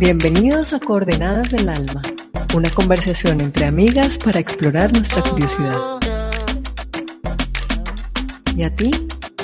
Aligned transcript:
Bienvenidos 0.00 0.72
a 0.72 0.78
Coordenadas 0.78 1.50
del 1.50 1.68
Alma, 1.68 2.00
una 2.54 2.70
conversación 2.70 3.40
entre 3.40 3.64
amigas 3.64 4.16
para 4.16 4.38
explorar 4.38 4.92
nuestra 4.92 5.24
curiosidad. 5.24 5.76
¿Y 8.56 8.62
a 8.62 8.76
ti? 8.76 8.92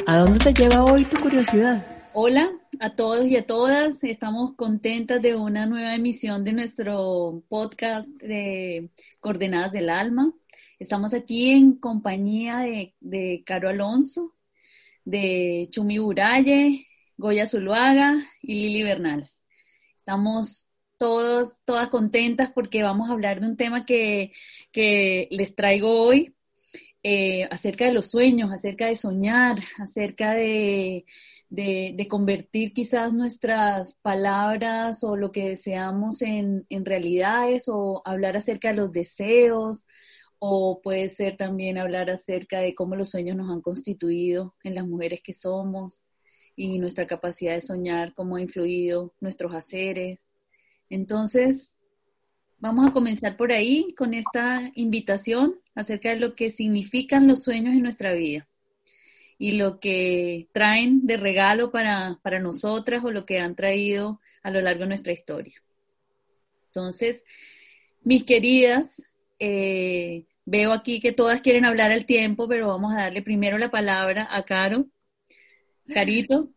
¿A 0.06 0.18
dónde 0.18 0.38
te 0.38 0.54
lleva 0.54 0.84
hoy 0.84 1.06
tu 1.06 1.18
curiosidad? 1.18 1.84
Hola 2.12 2.52
a 2.78 2.94
todos 2.94 3.26
y 3.26 3.36
a 3.36 3.44
todas. 3.44 4.04
Estamos 4.04 4.54
contentas 4.54 5.20
de 5.20 5.34
una 5.34 5.66
nueva 5.66 5.96
emisión 5.96 6.44
de 6.44 6.52
nuestro 6.52 7.42
podcast 7.48 8.08
de 8.20 8.90
Coordenadas 9.18 9.72
del 9.72 9.90
Alma. 9.90 10.32
Estamos 10.78 11.14
aquí 11.14 11.50
en 11.50 11.72
compañía 11.72 12.58
de, 12.58 12.94
de 13.00 13.42
Caro 13.44 13.70
Alonso, 13.70 14.36
de 15.04 15.66
Chumi 15.70 15.98
Buralle, 15.98 16.86
Goya 17.16 17.48
Zuluaga 17.48 18.24
y 18.40 18.54
Lili 18.54 18.84
Bernal. 18.84 19.33
Estamos 20.04 20.66
todos, 20.98 21.54
todas 21.64 21.88
contentas 21.88 22.52
porque 22.52 22.82
vamos 22.82 23.08
a 23.08 23.14
hablar 23.14 23.40
de 23.40 23.46
un 23.46 23.56
tema 23.56 23.86
que, 23.86 24.32
les 24.74 25.54
traigo 25.54 26.02
hoy 26.02 26.34
eh, 27.02 27.44
acerca 27.50 27.86
de 27.86 27.94
los 27.94 28.10
sueños, 28.10 28.52
acerca 28.52 28.86
de 28.88 28.96
soñar, 28.96 29.56
acerca 29.78 30.34
de, 30.34 31.06
convertir 32.10 32.74
quizás 32.74 33.14
nuestras 33.14 33.94
palabras 34.02 35.02
o 35.04 35.16
lo 35.16 35.32
que 35.32 35.48
deseamos 35.48 36.20
en, 36.20 36.66
en, 36.68 36.84
realidades 36.84 37.64
o 37.68 38.02
hablar 38.04 38.36
acerca 38.36 38.68
de 38.68 38.74
los 38.74 38.92
deseos 38.92 39.86
o 40.38 40.82
puede 40.82 41.08
ser 41.08 41.38
también 41.38 41.78
hablar 41.78 42.10
acerca 42.10 42.58
de 42.60 42.74
cómo 42.74 42.94
los 42.94 43.08
sueños 43.08 43.36
nos 43.36 43.50
han 43.50 43.62
constituido 43.62 44.54
en 44.64 44.74
las 44.74 44.86
mujeres 44.86 45.22
que 45.24 45.32
somos 45.32 46.04
y 46.56 46.78
nuestra 46.78 47.06
capacidad 47.06 47.54
de 47.54 47.60
soñar, 47.60 48.14
cómo 48.14 48.36
ha 48.36 48.40
influido 48.40 49.12
nuestros 49.20 49.54
haceres. 49.54 50.20
Entonces, 50.88 51.76
vamos 52.58 52.88
a 52.88 52.92
comenzar 52.92 53.36
por 53.36 53.52
ahí 53.52 53.94
con 53.96 54.14
esta 54.14 54.70
invitación 54.74 55.60
acerca 55.74 56.10
de 56.10 56.20
lo 56.20 56.34
que 56.34 56.50
significan 56.50 57.26
los 57.26 57.42
sueños 57.42 57.74
en 57.74 57.82
nuestra 57.82 58.12
vida 58.12 58.48
y 59.38 59.52
lo 59.52 59.80
que 59.80 60.48
traen 60.52 61.06
de 61.06 61.16
regalo 61.16 61.72
para, 61.72 62.18
nosotras 62.40 63.04
o 63.04 63.10
lo 63.10 63.26
que 63.26 63.40
han 63.40 63.56
traído 63.56 64.20
a 64.42 64.50
lo 64.50 64.60
largo 64.60 64.82
de 64.82 64.88
nuestra 64.88 65.12
historia. 65.12 65.60
Entonces, 66.66 67.24
mis 68.02 68.24
queridas, 68.24 69.02
eh, 69.38 70.24
veo 70.44 70.72
aquí 70.72 71.00
que 71.00 71.12
todas 71.12 71.40
quieren 71.40 71.64
hablar 71.64 71.90
al 71.90 72.06
tiempo, 72.06 72.46
pero 72.48 72.68
vamos 72.68 72.94
a 72.94 73.02
darle 73.02 73.22
primero 73.22 73.58
la 73.58 73.70
palabra 73.70 74.28
a 74.30 74.44
Caro 74.44 74.86
Carito. 75.92 76.50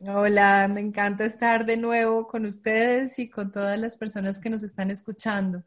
Hola, 0.00 0.66
me 0.68 0.80
encanta 0.80 1.24
estar 1.24 1.66
de 1.66 1.76
nuevo 1.76 2.26
con 2.26 2.46
ustedes 2.46 3.18
y 3.18 3.28
con 3.28 3.50
todas 3.50 3.78
las 3.78 3.96
personas 3.96 4.38
que 4.38 4.48
nos 4.48 4.62
están 4.62 4.90
escuchando. 4.90 5.62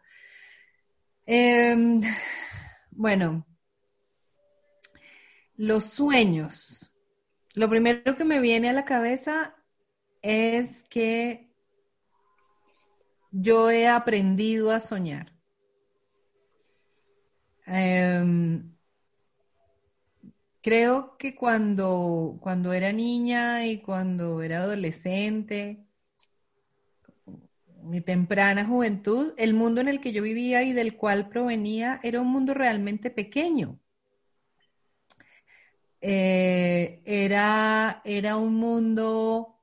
Em, 1.26 2.02
bueno, 2.92 3.46
los 5.56 5.86
sueños. 5.86 6.92
Lo 7.54 7.70
primero 7.70 8.18
que 8.18 8.26
me 8.26 8.40
viene 8.40 8.70
a 8.70 8.74
la 8.74 8.86
cabeza 8.86 9.56
es 10.24 10.84
que 10.90 11.52
yo 13.32 13.70
he 13.70 13.88
aprendido 13.88 14.72
a 14.72 14.80
soñar. 14.80 15.32
Em, 17.66 18.43
Creo 20.64 21.18
que 21.18 21.36
cuando, 21.36 22.38
cuando 22.42 22.74
era 22.74 22.92
niña 22.92 23.66
y 23.68 23.82
cuando 23.82 24.42
era 24.42 24.60
adolescente, 24.64 25.86
mi 27.84 28.02
temprana 28.02 28.66
juventud, 28.66 29.34
el 29.38 29.54
mundo 29.54 29.82
en 29.82 29.88
el 29.90 30.00
que 30.02 30.12
yo 30.14 30.24
vivía 30.24 30.64
y 30.64 30.74
del 30.74 30.96
cual 30.98 31.30
provenía 31.30 32.00
era 32.04 32.22
un 32.22 32.28
mundo 32.32 32.54
realmente 32.54 33.10
pequeño. 33.12 33.80
Eh, 36.02 37.02
era, 37.06 38.02
era 38.04 38.36
un 38.38 38.56
mundo, 38.56 39.58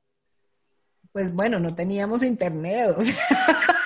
pues 1.12 1.34
bueno, 1.34 1.60
no 1.60 1.74
teníamos 1.74 2.22
internet, 2.22 2.94
o 2.96 3.04
sea, 3.04 3.14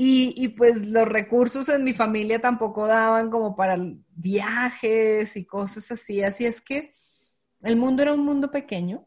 y, 0.00 0.50
pues 0.50 0.86
los 0.86 1.08
recursos 1.08 1.68
en 1.68 1.82
mi 1.82 1.92
familia 1.92 2.40
tampoco 2.40 2.86
daban 2.86 3.30
como 3.30 3.56
para 3.56 3.76
viajes 4.14 5.36
y 5.36 5.44
cosas 5.44 5.90
así. 5.90 6.22
Así 6.22 6.46
es 6.46 6.60
que 6.60 6.94
el 7.62 7.74
mundo 7.74 8.02
era 8.02 8.14
un 8.14 8.24
mundo 8.24 8.52
pequeño. 8.52 9.04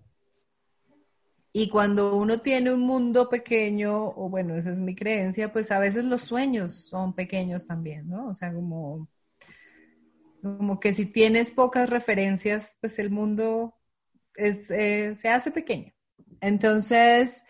Y 1.53 1.69
cuando 1.69 2.17
uno 2.17 2.41
tiene 2.41 2.73
un 2.73 2.81
mundo 2.81 3.29
pequeño, 3.29 4.07
o 4.07 4.29
bueno, 4.29 4.57
esa 4.57 4.71
es 4.71 4.79
mi 4.79 4.93
creencia, 4.93 5.53
pues 5.53 5.71
a 5.71 5.79
veces 5.79 6.03
los 6.03 6.23
sueños 6.23 6.89
son 6.89 7.15
pequeños 7.15 7.65
también, 7.65 8.09
¿no? 8.09 8.27
O 8.27 8.35
sea, 8.35 8.51
como, 8.51 9.07
como 10.41 10.81
que 10.81 10.91
si 10.91 11.05
tienes 11.05 11.51
pocas 11.51 11.89
referencias, 11.89 12.75
pues 12.81 12.99
el 12.99 13.11
mundo 13.11 13.75
es, 14.35 14.69
eh, 14.71 15.15
se 15.15 15.29
hace 15.29 15.51
pequeño. 15.51 15.93
Entonces, 16.41 17.45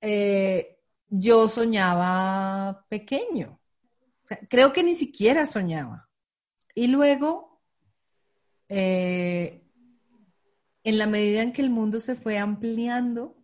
eh, 0.00 0.73
yo 1.08 1.48
soñaba 1.48 2.86
pequeño. 2.88 3.60
creo 4.48 4.72
que 4.72 4.82
ni 4.82 4.94
siquiera 4.94 5.46
soñaba. 5.46 6.08
Y 6.74 6.88
luego, 6.88 7.60
eh, 8.68 9.62
en 10.82 10.98
la 10.98 11.06
medida 11.06 11.42
en 11.42 11.52
que 11.52 11.62
el 11.62 11.70
mundo 11.70 12.00
se 12.00 12.14
fue 12.14 12.38
ampliando 12.38 13.36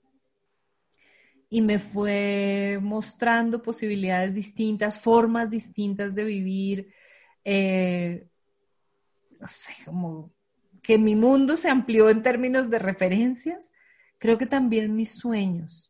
y 1.49 1.60
me 1.62 1.78
fue 1.78 2.78
mostrando 2.81 3.62
posibilidades 3.62 4.34
distintas, 4.34 5.00
formas 5.00 5.50
distintas 5.50 6.15
de 6.15 6.25
vivir, 6.25 6.94
eh, 7.44 8.28
no 9.38 9.47
sé, 9.49 9.72
como 9.84 10.32
que 10.82 10.99
mi 10.99 11.16
mundo 11.16 11.56
se 11.56 11.69
amplió 11.69 12.09
en 12.09 12.22
términos 12.22 12.70
de 12.70 12.78
referencias, 12.78 13.72
creo 14.19 14.38
que 14.38 14.47
también 14.47 14.94
mis 14.97 15.12
sueños 15.12 15.90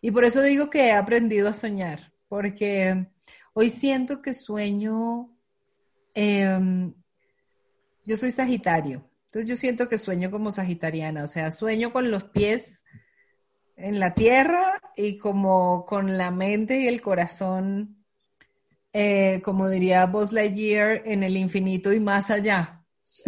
y 0.00 0.10
por 0.10 0.24
eso 0.24 0.42
digo 0.42 0.70
que 0.70 0.86
he 0.86 0.92
aprendido 0.92 1.48
a 1.48 1.54
soñar, 1.54 2.12
porque 2.28 3.06
hoy 3.52 3.70
siento 3.70 4.22
que 4.22 4.34
sueño, 4.34 5.36
em, 6.14 6.94
yo 8.04 8.16
soy 8.16 8.32
Sagitario, 8.32 9.10
entonces 9.30 9.48
yo 9.48 9.56
siento 9.56 9.88
que 9.88 9.96
sueño 9.96 10.28
como 10.28 10.50
sagitariana, 10.50 11.22
o 11.22 11.28
sea, 11.28 11.52
sueño 11.52 11.92
con 11.92 12.10
los 12.10 12.24
pies 12.24 12.84
en 13.76 14.00
la 14.00 14.12
tierra 14.12 14.80
y 14.96 15.18
como 15.18 15.86
con 15.86 16.18
la 16.18 16.32
mente 16.32 16.80
y 16.80 16.88
el 16.88 17.00
corazón, 17.00 18.04
eh, 18.92 19.40
como 19.44 19.68
diría 19.68 20.06
Buzz 20.06 20.32
Lightyear, 20.32 21.02
en 21.04 21.22
el 21.22 21.36
infinito 21.36 21.92
y 21.92 22.00
más 22.00 22.28
allá. 22.28 22.82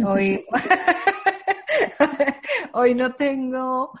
Hoy, 0.05 0.45
hoy 2.73 2.95
no 2.95 3.13
tengo 3.13 3.97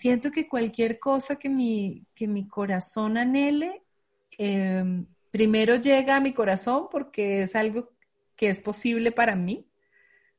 siento 0.00 0.30
que 0.30 0.48
cualquier 0.48 0.98
cosa 0.98 1.36
que 1.36 1.50
mi, 1.50 2.06
que 2.14 2.26
mi 2.26 2.48
corazón 2.48 3.18
anhele, 3.18 3.82
em, 4.38 5.06
primero 5.30 5.76
llega 5.76 6.16
a 6.16 6.20
mi 6.20 6.32
corazón 6.32 6.88
porque 6.90 7.42
es 7.42 7.54
algo 7.54 7.90
que 8.34 8.48
es 8.48 8.62
posible 8.62 9.12
para 9.12 9.36
mí. 9.36 9.68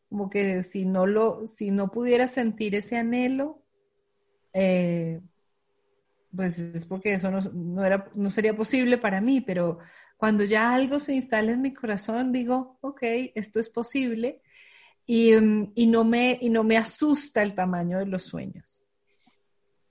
Como 0.10 0.32
que 0.32 0.64
si 0.64 0.86
no 0.86 1.06
lo, 1.06 1.46
si 1.46 1.70
no 1.70 1.92
pudiera 1.92 2.28
sentir 2.28 2.74
ese 2.74 2.98
anhelo, 2.98 3.62
eh, 4.54 5.22
pues 6.36 6.58
es 6.58 6.86
porque 6.86 7.14
eso 7.14 7.30
no, 7.30 7.86
era, 7.86 8.10
no 8.16 8.32
sería 8.32 8.56
posible 8.56 8.98
para 8.98 9.22
mí, 9.22 9.42
pero 9.42 9.78
cuando 10.18 10.44
ya 10.44 10.74
algo 10.74 11.00
se 11.00 11.14
instala 11.14 11.52
en 11.52 11.62
mi 11.62 11.72
corazón, 11.72 12.32
digo, 12.32 12.80
ok, 12.82 13.04
esto 13.36 13.60
es 13.60 13.70
posible 13.70 14.42
y, 15.06 15.34
em, 15.34 15.72
y, 15.76 15.86
no, 15.86 16.04
me, 16.04 16.40
y 16.42 16.50
no 16.50 16.64
me 16.64 16.78
asusta 16.78 17.44
el 17.44 17.54
tamaño 17.54 18.00
de 18.00 18.08
los 18.08 18.24
sueños. 18.24 18.81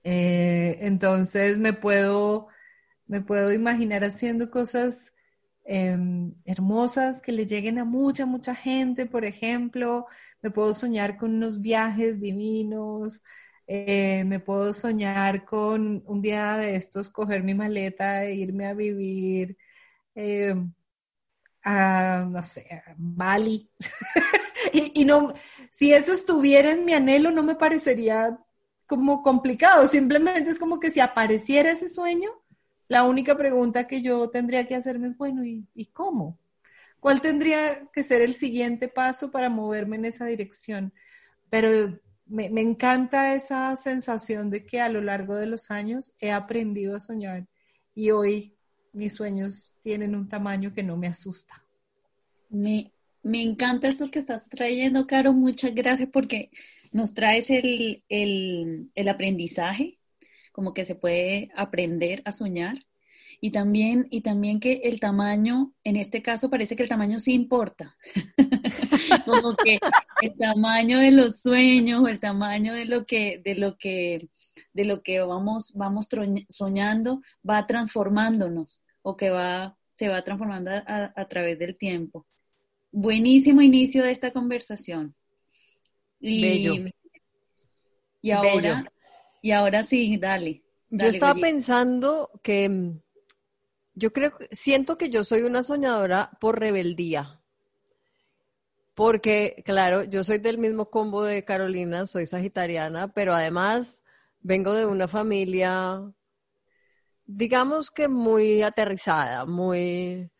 Eh, 0.05 0.79
entonces 0.81 1.58
me 1.58 1.73
puedo, 1.73 2.49
me 3.06 3.20
puedo 3.23 3.52
imaginar 3.52 4.05
haciendo 4.05 4.50
cosas 4.50 5.14
em, 5.64 6.35
hermosas 6.44 7.20
que 7.23 7.32
le 7.32 7.47
lleguen 7.47 7.79
a 7.79 7.85
mucha, 7.85 8.26
mucha 8.26 8.55
gente, 8.55 9.06
por 9.06 9.25
ejemplo. 9.25 10.06
Me 10.43 10.50
puedo 10.50 10.75
soñar 10.75 11.17
con 11.19 11.35
unos 11.35 11.61
viajes 11.61 12.20
divinos. 12.20 13.23
Eh, 13.67 14.25
me 14.26 14.41
puedo 14.41 14.73
soñar 14.73 15.44
con 15.44 16.02
un 16.06 16.23
día 16.23 16.56
de 16.56 16.76
estos, 16.76 17.11
coger 17.11 17.43
mi 17.44 17.55
maleta 17.55 18.25
e 18.25 18.35
irme 18.35 18.67
a 18.67 18.75
vivir 18.75 19.56
em, 20.14 20.73
a, 21.62 22.26
no 22.29 22.43
sé, 22.43 22.67
a 22.87 22.94
Bali. 22.97 23.70
y, 24.73 25.02
y 25.02 25.05
no, 25.05 25.35
si 25.70 25.93
eso 25.93 26.12
estuviera 26.12 26.73
en 26.73 26.85
mi 26.85 26.93
anhelo, 26.94 27.31
no 27.31 27.43
me 27.43 27.55
parecería 27.56 28.38
como 28.90 29.22
complicado, 29.22 29.87
simplemente 29.87 30.50
es 30.50 30.58
como 30.58 30.81
que 30.81 30.90
si 30.90 30.98
apareciera 30.98 31.70
ese 31.70 31.88
sueño, 31.88 32.28
la 32.88 33.04
única 33.04 33.37
pregunta 33.37 33.87
que 33.87 34.02
yo 34.02 34.31
tendría 34.31 34.66
que 34.66 34.75
hacerme 34.75 35.06
es, 35.06 35.16
bueno, 35.16 35.44
¿y, 35.44 35.87
cómo? 35.92 36.40
¿Cuál 36.98 37.20
tendría 37.20 37.87
que 37.92 38.02
ser 38.02 38.20
el 38.20 38.34
siguiente 38.34 38.88
paso 38.88 39.31
para 39.31 39.48
moverme 39.48 39.94
en 39.94 40.06
esa 40.06 40.26
dirección? 40.26 40.92
Pero 41.50 42.00
me, 42.26 42.46
encanta 42.46 43.32
esa 43.37 43.76
sensación 43.76 44.50
de 44.50 44.66
que 44.66 44.81
a 44.81 44.88
lo 44.88 45.00
largo 45.00 45.37
de 45.37 45.46
los 45.46 45.70
años 45.70 46.12
he 46.20 46.32
aprendido 46.32 46.96
a 46.96 47.00
soñar 47.00 47.46
y 47.94 48.10
hoy 48.10 48.56
mis 48.92 49.14
sueños 49.14 49.72
tienen 49.84 50.16
un 50.16 50.28
tamaño 50.28 50.75
que 50.75 50.82
no 50.82 50.96
me 50.96 51.06
asusta. 51.06 51.64
Me, 52.48 52.92
me 53.22 53.40
encanta 53.40 53.87
esto 53.87 54.10
que 54.10 54.19
estás 54.19 54.48
trayendo, 54.48 55.06
Caro. 55.06 55.32
Muchas 55.32 55.76
gracias 55.76 56.08
porque 56.12 56.50
nos 56.90 57.14
traes 57.14 57.50
el, 57.50 58.04
el 58.08 59.08
aprendizaje, 59.08 59.98
como 60.52 60.75
que 60.75 60.84
se 60.84 60.94
puede 60.94 61.50
aprender 61.54 62.22
a 62.25 62.32
soñar 62.32 62.84
y 63.40 63.50
también, 63.52 64.06
y 64.10 64.20
también 64.20 64.60
que 64.60 64.82
el 64.84 65.00
tamaño, 65.00 65.72
en 65.82 65.96
este 65.96 66.20
caso 66.22 66.50
parece 66.50 66.76
que 66.76 66.82
el 66.82 66.88
tamaño 66.90 67.19
sí 67.19 67.32
importa. 67.32 67.96
Como 69.25 69.56
que 69.56 69.78
el 70.20 70.37
tamaño 70.37 70.98
de 70.98 71.10
los 71.10 71.40
sueños, 71.40 72.06
el 72.06 72.20
tamaño 72.20 72.75
de 72.75 72.84
lo 72.84 73.06
que, 73.06 73.40
de 73.42 73.54
lo 73.54 73.78
que, 73.78 74.28
de 74.75 74.84
lo 74.84 75.02
que 75.02 75.20
vamos, 75.20 75.72
vamos 75.75 76.06
soñando, 76.50 77.22
va 77.48 77.66
transformándonos 77.66 78.82
o 79.00 79.16
que 79.16 79.31
va, 79.31 79.78
se 79.94 80.08
va 80.08 80.22
transformando 80.22 80.70
a, 80.72 81.28
través 81.28 81.58
del 81.58 81.76
tiempo. 81.78 82.26
Buenísimo 82.92 83.62
inicio 83.62 84.02
de 84.02 84.10
esta 84.10 84.32
conversación. 84.32 85.14
Y, 86.20 86.43
Bello. 86.43 86.90
Y 88.22 88.31
ahora, 88.31 88.93
y 89.43 89.50
ahora 89.50 89.84
sí, 89.84 90.17
dale. 90.19 90.62
Yo 90.90 91.06
estaba 91.06 91.34
pensando 91.34 92.31
que 92.43 93.00
yo 93.94 94.12
creo, 94.12 94.32
siento 94.50 94.96
que 94.99 95.11
yo 95.11 95.25
soy 95.25 95.43
una 95.43 95.62
soñadora 95.62 96.31
por 96.40 96.58
rebeldía. 96.58 97.40
Porque, 98.94 99.62
claro, 99.64 100.05
yo 100.05 100.25
soy 100.25 100.38
del 100.38 100.58
mismo 100.58 100.90
combo 100.90 101.22
de 101.22 101.44
Carolina, 101.44 102.06
soy 102.06 102.26
sagitariana, 102.26 103.12
pero 103.12 103.32
además 103.32 104.02
vengo 104.40 104.75
de 104.75 104.87
una 104.87 105.08
familia, 105.08 106.02
digamos 107.25 107.90
que 107.90 108.08
muy 108.08 108.62
aterrizada, 108.62 109.46
muy, 109.46 110.31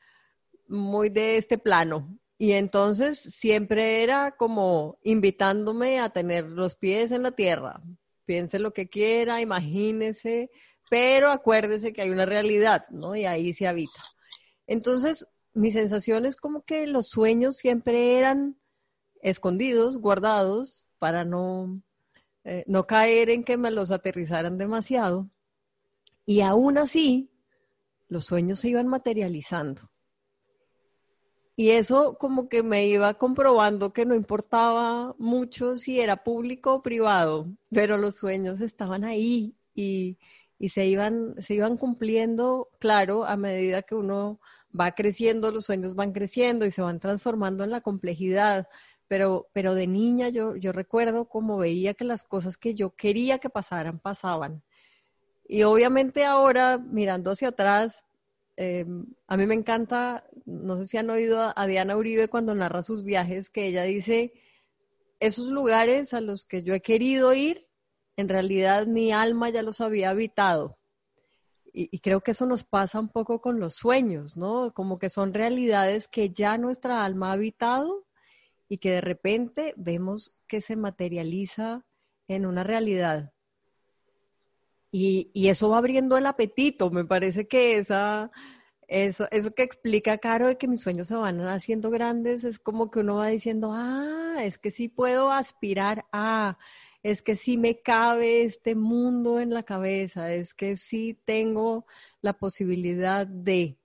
muy 0.69 1.09
de 1.09 1.37
este 1.37 1.59
plano. 1.59 2.19
Y 2.41 2.53
entonces 2.53 3.19
siempre 3.19 4.03
era 4.03 4.31
como 4.31 4.99
invitándome 5.03 6.01
a 6.01 6.09
tener 6.09 6.47
los 6.47 6.75
pies 6.75 7.13
en 7.13 7.23
la 7.23 7.33
tierra. 7.33 7.83
Piense 8.25 8.59
lo 8.59 8.73
que 8.73 8.89
quiera, 8.89 9.43
imagínese, 9.43 10.51
pero 10.89 11.31
acuérdese 11.31 11.93
que 11.93 12.01
hay 12.01 12.09
una 12.09 12.25
realidad, 12.25 12.87
¿no? 12.89 13.15
Y 13.15 13.27
ahí 13.27 13.53
se 13.53 13.69
habita. 13.69 14.03
Entonces, 14.67 15.29
mi 15.53 15.71
sensación 15.71 16.25
es 16.25 16.35
como 16.35 16.63
que 16.65 16.87
los 16.87 17.09
sueños 17.09 17.59
siempre 17.59 18.17
eran 18.17 18.57
escondidos, 19.21 19.99
guardados, 19.99 20.87
para 20.99 21.27
no, 21.27 21.83
eh, 22.45 22.65
no 22.67 22.87
caer 22.87 23.29
en 23.29 23.45
que 23.45 23.59
me 23.59 23.71
los 23.71 23.91
aterrizaran 23.91 24.57
demasiado. 24.57 25.29
Y 26.25 26.41
aún 26.41 26.79
así, 26.79 27.29
los 28.09 28.25
sueños 28.25 28.61
se 28.61 28.71
iban 28.71 28.87
materializando. 28.87 29.90
Y 31.61 31.73
eso 31.73 32.17
como 32.17 32.49
que 32.49 32.63
me 32.63 32.87
iba 32.87 33.13
comprobando 33.13 33.93
que 33.93 34.07
no 34.07 34.15
importaba 34.15 35.15
mucho 35.19 35.77
si 35.77 36.01
era 36.01 36.25
público 36.25 36.77
o 36.77 36.83
privado, 36.83 37.49
pero 37.71 37.99
los 37.99 38.17
sueños 38.17 38.63
estaban 38.63 39.05
ahí 39.05 39.55
y, 39.75 40.17
y 40.59 40.71
se 40.71 40.87
iban, 40.87 41.35
se 41.37 41.57
iban 41.57 41.77
cumpliendo, 41.77 42.71
claro, 42.79 43.27
a 43.27 43.37
medida 43.37 43.83
que 43.83 43.95
uno 43.95 44.41
va 44.73 44.93
creciendo, 44.93 45.51
los 45.51 45.67
sueños 45.67 45.97
van 45.97 46.13
creciendo 46.13 46.65
y 46.65 46.71
se 46.71 46.81
van 46.81 46.99
transformando 46.99 47.63
en 47.63 47.73
la 47.73 47.83
complejidad. 47.83 48.67
Pero, 49.07 49.51
pero 49.53 49.75
de 49.75 49.87
niña 49.87 50.31
yo, 50.31 50.57
yo 50.57 50.73
recuerdo 50.73 51.27
como 51.27 51.59
veía 51.59 51.93
que 51.93 52.07
las 52.07 52.25
cosas 52.25 52.57
que 52.57 52.75
yo 52.75 52.97
quería 52.97 53.39
que 53.39 53.51
pasaran, 53.51 53.99
pasaban. 53.99 54.63
Y 55.47 55.65
obviamente 55.65 56.25
ahora, 56.25 56.79
mirando 56.79 57.33
hacia 57.33 57.49
atrás, 57.49 58.03
eh, 58.63 58.85
a 59.27 59.39
mí 59.39 59.47
me 59.47 59.55
encanta, 59.55 60.29
no 60.45 60.77
sé 60.77 60.85
si 60.85 60.99
han 60.99 61.09
oído 61.09 61.51
a 61.57 61.67
Diana 61.67 61.97
Uribe 61.97 62.29
cuando 62.29 62.55
narra 62.55 62.83
sus 62.83 63.03
viajes, 63.03 63.49
que 63.49 63.67
ella 63.67 63.85
dice, 63.85 64.35
esos 65.19 65.47
lugares 65.47 66.13
a 66.13 66.21
los 66.21 66.45
que 66.45 66.63
yo 66.63 66.75
he 66.75 66.83
querido 66.83 67.33
ir, 67.33 67.67
en 68.17 68.29
realidad 68.29 68.87
mi 68.87 69.13
alma 69.13 69.49
ya 69.49 69.63
los 69.63 69.81
había 69.81 70.11
habitado. 70.11 70.79
Y, 71.73 72.01
creo 72.01 72.21
que 72.21 72.33
eso 72.33 72.45
nos 72.45 72.63
pasa 72.63 73.01
un 73.01 73.09
poco 73.09 73.41
con 73.41 73.61
los 73.61 73.77
sueños, 73.77 74.37
¿no? 74.37 74.75
Como 74.75 74.99
que 74.99 75.09
son 75.09 75.33
realidades 75.33 76.07
que 76.07 76.29
ya 76.29 76.59
nuestra 76.59 77.03
alma 77.03 77.31
ha 77.31 77.33
habitado 77.33 78.05
y 78.69 78.77
que 78.77 78.91
de 78.91 79.01
repente 79.01 79.73
vemos 79.79 80.37
que 80.47 80.61
se 80.61 80.77
materializa 80.77 81.87
en 82.29 82.45
una 82.45 82.63
realidad. 82.63 83.33
Y, 84.93 85.31
eso 85.49 85.71
va 85.71 85.79
abriendo 85.79 86.17
el 86.17 86.27
apetito. 86.27 86.91
Me 86.91 87.05
parece 87.05 87.47
que 87.49 87.79
esa, 87.79 88.31
eso, 88.89 89.29
que 89.55 89.63
explica 89.63 90.19
Caro 90.19 90.49
de 90.49 90.59
que 90.59 90.69
mis 90.69 90.81
sueños 90.81 91.09
se 91.09 91.15
van 91.15 91.41
haciendo 91.43 91.91
grandes 91.91 92.45
es 92.45 92.59
como 92.59 92.91
que 92.91 93.01
uno 93.01 93.17
va 93.17 93.29
diciendo, 93.29 93.71
ah, 93.73 94.39
es 94.43 94.59
que 94.59 94.71
sí 94.71 94.89
puedo 94.89 95.31
aspirar 95.31 96.07
a, 96.13 96.59
es 97.03 97.23
que 97.23 97.37
sí 97.37 97.57
me 97.57 97.81
cabe 97.81 98.43
este 98.45 98.75
mundo 98.75 99.41
en 99.41 99.55
la 99.55 99.63
cabeza, 99.63 100.33
es 100.33 100.55
que 100.55 100.77
sí 100.77 101.19
tengo 101.25 101.87
la 102.21 102.35
posibilidad 102.35 103.27
de. 103.27 103.79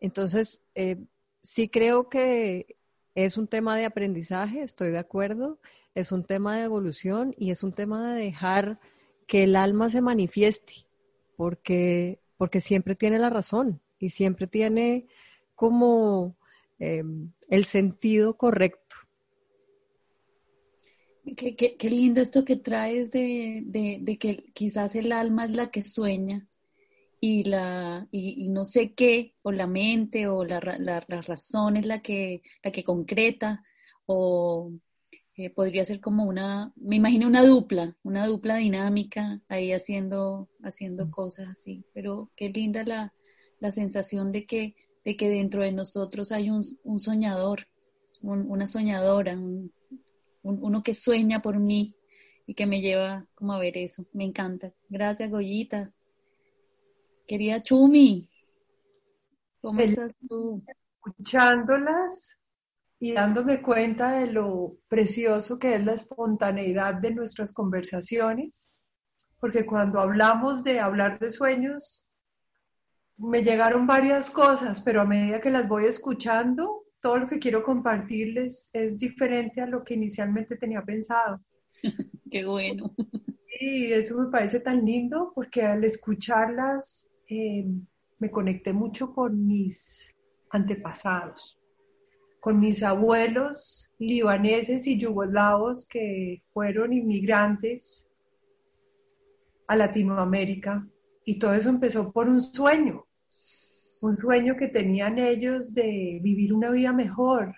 Entonces, 0.00 0.62
eh, 0.74 0.98
sí 1.42 1.68
creo 1.68 2.08
que 2.08 2.76
es 3.14 3.36
un 3.36 3.46
tema 3.48 3.76
de 3.76 3.86
aprendizaje, 3.86 4.62
estoy 4.62 4.90
de 4.90 4.98
acuerdo, 4.98 5.60
es 5.94 6.12
un 6.12 6.24
tema 6.24 6.56
de 6.56 6.64
evolución 6.64 7.34
y 7.38 7.50
es 7.50 7.62
un 7.62 7.72
tema 7.72 8.12
de 8.14 8.24
dejar 8.24 8.80
que 9.26 9.44
el 9.44 9.56
alma 9.56 9.90
se 9.90 10.00
manifieste, 10.00 10.86
porque, 11.36 12.20
porque 12.36 12.60
siempre 12.60 12.94
tiene 12.94 13.18
la 13.18 13.30
razón 13.30 13.80
y 13.98 14.10
siempre 14.10 14.46
tiene 14.46 15.06
como 15.54 16.36
eh, 16.78 17.02
el 17.48 17.64
sentido 17.64 18.36
correcto. 18.36 18.96
Qué, 21.36 21.76
lindo 21.88 22.20
esto 22.20 22.44
que 22.44 22.56
traes 22.56 23.10
de, 23.10 24.16
que 24.20 24.44
quizás 24.52 24.94
el 24.94 25.10
alma 25.10 25.46
es 25.46 25.56
la 25.56 25.70
que 25.70 25.82
sueña 25.82 26.46
y, 27.18 27.44
la, 27.44 28.06
y, 28.10 28.50
no 28.50 28.66
sé 28.66 28.92
qué, 28.92 29.34
o 29.40 29.50
la 29.50 29.66
mente 29.66 30.28
o 30.28 30.44
la, 30.44 30.60
razón 30.60 31.78
es 31.78 31.86
la 31.86 32.02
que, 32.02 32.42
la 32.62 32.70
que 32.70 32.84
concreta, 32.84 33.64
o 34.04 34.70
eh, 35.36 35.50
podría 35.50 35.84
ser 35.84 36.00
como 36.00 36.24
una, 36.24 36.72
me 36.76 36.96
imagino 36.96 37.26
una 37.26 37.44
dupla, 37.44 37.96
una 38.04 38.26
dupla 38.26 38.56
dinámica 38.56 39.40
ahí 39.48 39.72
haciendo, 39.72 40.48
haciendo 40.62 41.10
cosas 41.10 41.48
así, 41.48 41.84
pero 41.92 42.30
qué 42.36 42.50
linda 42.50 42.84
la, 42.84 43.12
sensación 43.72 44.30
de 44.30 44.44
que, 44.44 44.76
de 45.04 45.16
que 45.16 45.28
dentro 45.28 45.62
de 45.62 45.72
nosotros 45.72 46.30
hay 46.32 46.50
un, 46.50 46.62
soñador, 47.00 47.66
una 48.22 48.66
soñadora, 48.66 49.32
un, 49.32 49.72
uno 50.42 50.82
que 50.82 50.94
sueña 50.94 51.40
por 51.40 51.58
mí 51.58 51.96
y 52.46 52.54
que 52.54 52.66
me 52.66 52.80
lleva 52.80 53.26
como 53.34 53.54
a 53.54 53.58
ver 53.58 53.78
eso. 53.78 54.04
Me 54.12 54.24
encanta. 54.24 54.72
Gracias, 54.90 55.30
Goyita. 55.30 55.92
Querida 57.26 57.62
Chumi, 57.62 58.28
¿cómo 59.62 59.80
estás 59.80 60.14
tú? 60.28 60.62
Escuchándolas 61.06 62.38
y 63.04 63.12
dándome 63.12 63.60
cuenta 63.60 64.18
de 64.18 64.32
lo 64.32 64.78
precioso 64.88 65.58
que 65.58 65.74
es 65.74 65.84
la 65.84 65.92
espontaneidad 65.92 66.94
de 66.94 67.12
nuestras 67.12 67.52
conversaciones, 67.52 68.70
porque 69.38 69.66
cuando 69.66 70.00
hablamos 70.00 70.64
de 70.64 70.80
hablar 70.80 71.18
de 71.18 71.28
sueños, 71.28 72.10
me 73.18 73.42
llegaron 73.42 73.86
varias 73.86 74.30
cosas, 74.30 74.80
pero 74.80 75.02
a 75.02 75.04
medida 75.04 75.42
que 75.42 75.50
las 75.50 75.68
voy 75.68 75.84
escuchando, 75.84 76.86
todo 77.02 77.18
lo 77.18 77.28
que 77.28 77.38
quiero 77.38 77.62
compartirles 77.62 78.70
es 78.72 78.98
diferente 78.98 79.60
a 79.60 79.66
lo 79.66 79.84
que 79.84 79.92
inicialmente 79.92 80.56
tenía 80.56 80.80
pensado. 80.80 81.42
Qué 82.30 82.46
bueno. 82.46 82.94
Y 83.60 83.92
eso 83.92 84.18
me 84.18 84.30
parece 84.30 84.60
tan 84.60 84.82
lindo 84.82 85.30
porque 85.34 85.60
al 85.60 85.84
escucharlas 85.84 87.10
eh, 87.28 87.66
me 88.18 88.30
conecté 88.30 88.72
mucho 88.72 89.12
con 89.12 89.46
mis 89.46 90.10
antepasados, 90.48 91.58
con 92.44 92.60
mis 92.60 92.82
abuelos 92.82 93.88
libaneses 93.98 94.86
y 94.86 94.98
yugoslavos 94.98 95.86
que 95.88 96.42
fueron 96.52 96.92
inmigrantes 96.92 98.06
a 99.66 99.74
Latinoamérica. 99.76 100.86
Y 101.24 101.38
todo 101.38 101.54
eso 101.54 101.70
empezó 101.70 102.12
por 102.12 102.28
un 102.28 102.42
sueño, 102.42 103.06
un 104.02 104.18
sueño 104.18 104.56
que 104.58 104.68
tenían 104.68 105.18
ellos 105.18 105.72
de 105.72 106.20
vivir 106.22 106.52
una 106.52 106.68
vida 106.68 106.92
mejor, 106.92 107.54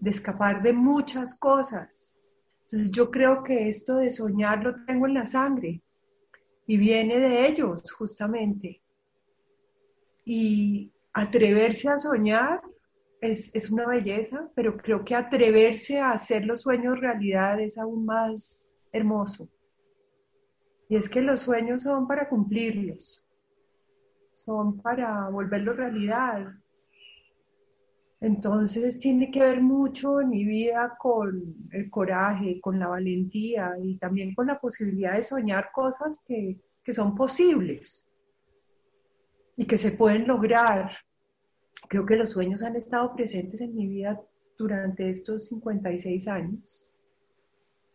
de 0.00 0.10
escapar 0.10 0.60
de 0.60 0.72
muchas 0.72 1.38
cosas. 1.38 2.20
Entonces 2.64 2.90
yo 2.90 3.12
creo 3.12 3.44
que 3.44 3.68
esto 3.68 3.94
de 3.94 4.10
soñar 4.10 4.64
lo 4.64 4.74
tengo 4.86 5.06
en 5.06 5.14
la 5.14 5.26
sangre 5.26 5.82
y 6.66 6.76
viene 6.76 7.20
de 7.20 7.46
ellos 7.46 7.92
justamente. 7.92 8.82
Y 10.24 10.90
atreverse 11.12 11.88
a 11.88 11.98
soñar 11.98 12.60
es, 13.20 13.54
es, 13.54 13.70
una 13.70 13.86
belleza, 13.86 14.48
pero 14.54 14.76
creo 14.76 15.04
que 15.04 15.14
atreverse 15.14 16.00
a 16.00 16.12
hacer 16.12 16.44
los 16.44 16.62
sueños 16.62 17.00
realidad 17.00 17.60
es 17.60 17.78
aún 17.78 18.04
más 18.04 18.74
hermoso. 18.92 19.48
Y 20.88 20.96
es 20.96 21.08
que 21.08 21.22
los 21.22 21.40
sueños 21.40 21.82
son 21.82 22.08
para 22.08 22.28
cumplirlos, 22.28 23.24
son 24.44 24.80
para 24.80 25.28
volverlos 25.28 25.76
realidad. 25.76 26.52
Entonces 28.20 28.98
tiene 28.98 29.30
que 29.30 29.40
ver 29.40 29.62
mucho 29.62 30.20
en 30.20 30.30
mi 30.30 30.44
vida 30.44 30.96
con 30.98 31.54
el 31.70 31.88
coraje, 31.88 32.60
con 32.60 32.78
la 32.78 32.88
valentía 32.88 33.72
y 33.82 33.98
también 33.98 34.34
con 34.34 34.48
la 34.48 34.58
posibilidad 34.58 35.14
de 35.14 35.22
soñar 35.22 35.70
cosas 35.72 36.22
que, 36.26 36.58
que 36.82 36.92
son 36.92 37.14
posibles 37.14 38.10
y 39.56 39.66
que 39.66 39.78
se 39.78 39.92
pueden 39.92 40.26
lograr. 40.26 40.90
Creo 41.90 42.06
que 42.06 42.14
los 42.14 42.30
sueños 42.30 42.62
han 42.62 42.76
estado 42.76 43.12
presentes 43.16 43.60
en 43.60 43.74
mi 43.74 43.88
vida 43.88 44.20
durante 44.56 45.08
estos 45.08 45.48
56 45.48 46.28
años. 46.28 46.84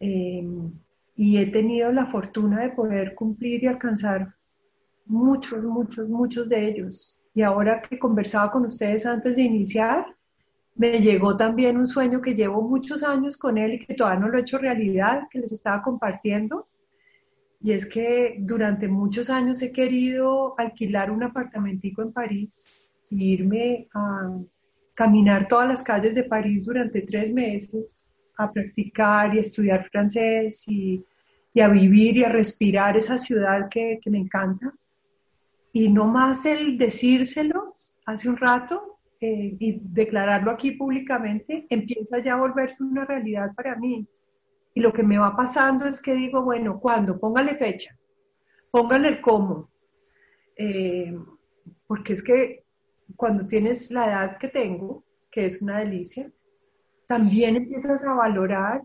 Em, 0.02 0.70
y 1.16 1.38
he 1.38 1.46
tenido 1.46 1.94
la 1.94 2.06
fortuna 2.06 2.64
de 2.64 2.72
poder 2.72 3.16
cumplir 3.16 3.64
y 3.64 3.68
alcanzar 3.68 4.36
muchos, 5.06 5.64
muchos, 5.64 6.10
muchos 6.10 6.50
de 6.50 6.68
ellos. 6.68 7.18
Y 7.34 7.42
ahora 7.42 7.82
que 7.82 7.98
conversaba 7.98 8.52
con 8.52 8.66
ustedes 8.66 9.06
antes 9.06 9.38
de 9.38 9.44
iniciar, 9.44 10.06
me 10.76 11.00
llegó 11.00 11.38
también 11.38 11.78
un 11.78 11.88
sueño 11.88 12.22
que 12.22 12.36
llevo 12.36 12.62
muchos 12.64 13.02
años 13.02 13.38
con 13.38 13.58
él 13.58 13.76
y 13.76 13.86
que 13.86 13.94
todavía 13.94 14.20
no 14.20 14.28
lo 14.28 14.38
he 14.38 14.42
hecho 14.42 14.58
realidad, 14.58 15.22
que 15.32 15.40
les 15.40 15.54
estaba 15.54 15.82
compartiendo. 15.82 16.68
Y 17.62 17.72
es 17.72 17.86
que 17.86 18.36
durante 18.40 18.90
muchos 18.90 19.30
años 19.30 19.62
he 19.62 19.72
querido 19.72 20.54
alquilar 20.60 21.12
un 21.12 21.24
apartamentico 21.24 22.02
en 22.02 22.12
París 22.12 22.85
irme 23.12 23.88
a 23.94 24.30
caminar 24.94 25.48
todas 25.48 25.68
las 25.68 25.84
calles 25.84 26.16
de 26.16 26.24
París 26.24 26.66
durante 26.66 27.02
tres 27.02 27.34
meses, 27.34 28.10
a 28.38 28.52
practicar 28.52 29.36
y 29.36 29.40
estudiar 29.40 29.90
francés 29.90 30.68
y, 30.68 31.04
a 31.62 31.70
vivir 31.70 32.18
y 32.18 32.24
a 32.24 32.30
respirar 32.30 32.98
esa 32.98 33.18
ciudad 33.18 33.70
que, 33.70 34.00
que 34.02 34.10
me 34.10 34.18
encanta. 34.18 34.74
Y 35.72 35.90
no 35.90 36.06
más 36.06 36.46
el 36.46 36.78
decírselo 36.78 37.76
hace 38.06 38.28
un 38.30 38.36
rato 38.36 38.96
eh, 39.22 39.56
y 39.60 39.80
declararlo 39.82 40.52
aquí 40.52 40.72
públicamente, 40.72 41.66
empieza 41.70 42.20
ya 42.20 42.34
a 42.34 42.40
volverse 42.40 42.84
una 42.84 43.06
realidad 43.06 43.54
para 43.56 43.76
mí. 43.78 44.06
Y 44.74 44.82
lo 44.82 44.92
que 44.92 45.04
me 45.04 45.18
va 45.18 45.36
pasando 45.36 45.88
es 45.88 46.02
que 46.02 46.14
digo, 46.14 46.44
bueno, 46.44 46.80
¿cuándo? 46.80 47.18
Póngale 47.18 47.56
fecha, 47.56 47.98
póngale 48.72 49.08
el 49.08 49.22
cómo. 49.22 49.70
Eh, 50.58 51.18
porque 51.88 52.14
es 52.14 52.22
que 52.22 52.65
cuando 53.16 53.48
tienes 53.48 53.92
la 53.92 54.08
edad 54.08 54.38
que 54.38 54.48
tengo, 54.48 55.04
que 55.32 55.46
es 55.46 55.62
una 55.62 55.80
delicia, 55.80 56.32
también 57.08 57.56
empiezas 57.56 58.04
a 58.06 58.14
valorar 58.14 58.84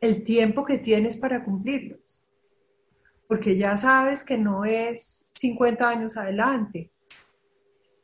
el 0.00 0.24
tiempo 0.24 0.64
que 0.64 0.78
tienes 0.78 1.16
para 1.16 1.44
cumplirlo 1.44 1.98
porque 3.26 3.56
ya 3.56 3.76
sabes 3.76 4.24
que 4.24 4.38
no 4.38 4.64
es 4.64 5.30
50 5.34 5.88
años 5.88 6.16
adelante. 6.16 6.90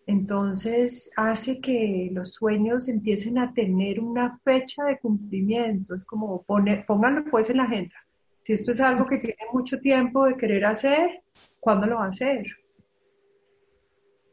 Entonces 0.07 1.13
hace 1.17 1.61
que 1.61 2.11
los 2.13 2.35
sueños 2.35 2.89
empiecen 2.89 3.39
a 3.39 3.55
tener 3.55 4.01
una 4.01 4.39
fecha 4.45 4.85
de 4.85 4.99
cumplimiento. 4.99 5.95
Es 5.95 6.05
como 6.05 6.43
poner, 6.43 6.85
pónganlo 6.87 7.25
pues 7.31 7.51
en 7.51 7.59
la 7.59 7.65
agenda. 7.65 7.95
Si 8.43 8.53
esto 8.53 8.73
es 8.73 8.81
algo 8.81 9.07
que 9.07 9.19
tiene 9.19 9.37
mucho 9.53 9.79
tiempo 9.79 10.25
de 10.27 10.37
querer 10.37 10.65
hacer, 10.65 11.23
¿cuándo 11.61 11.87
lo 11.87 11.97
va 11.97 12.07
a 12.07 12.09
hacer? 12.09 12.45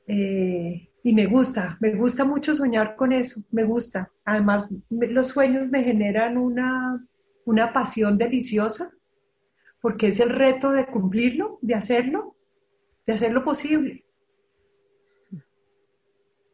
Eh, 0.07 0.88
y 1.03 1.13
me 1.13 1.25
gusta, 1.25 1.77
me 1.79 1.95
gusta 1.95 2.25
mucho 2.25 2.53
soñar 2.55 2.95
con 2.95 3.13
eso, 3.13 3.41
me 3.51 3.63
gusta. 3.63 4.11
Además, 4.25 4.69
los 4.89 5.27
sueños 5.27 5.69
me 5.69 5.83
generan 5.83 6.37
una, 6.37 7.05
una 7.45 7.73
pasión 7.73 8.17
deliciosa 8.17 8.91
porque 9.81 10.07
es 10.07 10.19
el 10.19 10.29
reto 10.29 10.71
de 10.71 10.87
cumplirlo, 10.87 11.57
de 11.61 11.75
hacerlo, 11.75 12.35
de 13.07 13.13
hacerlo 13.13 13.43
posible. 13.43 14.05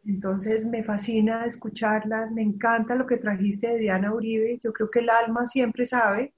Entonces 0.06 0.68
me 0.68 0.84
fascina 0.84 1.46
escucharlas, 1.46 2.32
me 2.32 2.44
encanta 2.44 2.94
lo 2.94 3.08
que 3.08 3.18
trajiste 3.18 3.70
de 3.70 3.80
Diana 3.80 4.14
Uribe. 4.14 4.60
Yo 4.64 4.72
creo 4.72 4.92
que 4.92 5.00
el 5.00 5.10
alma 5.10 5.48
siempre 5.48 5.88
sabe, 5.88 6.36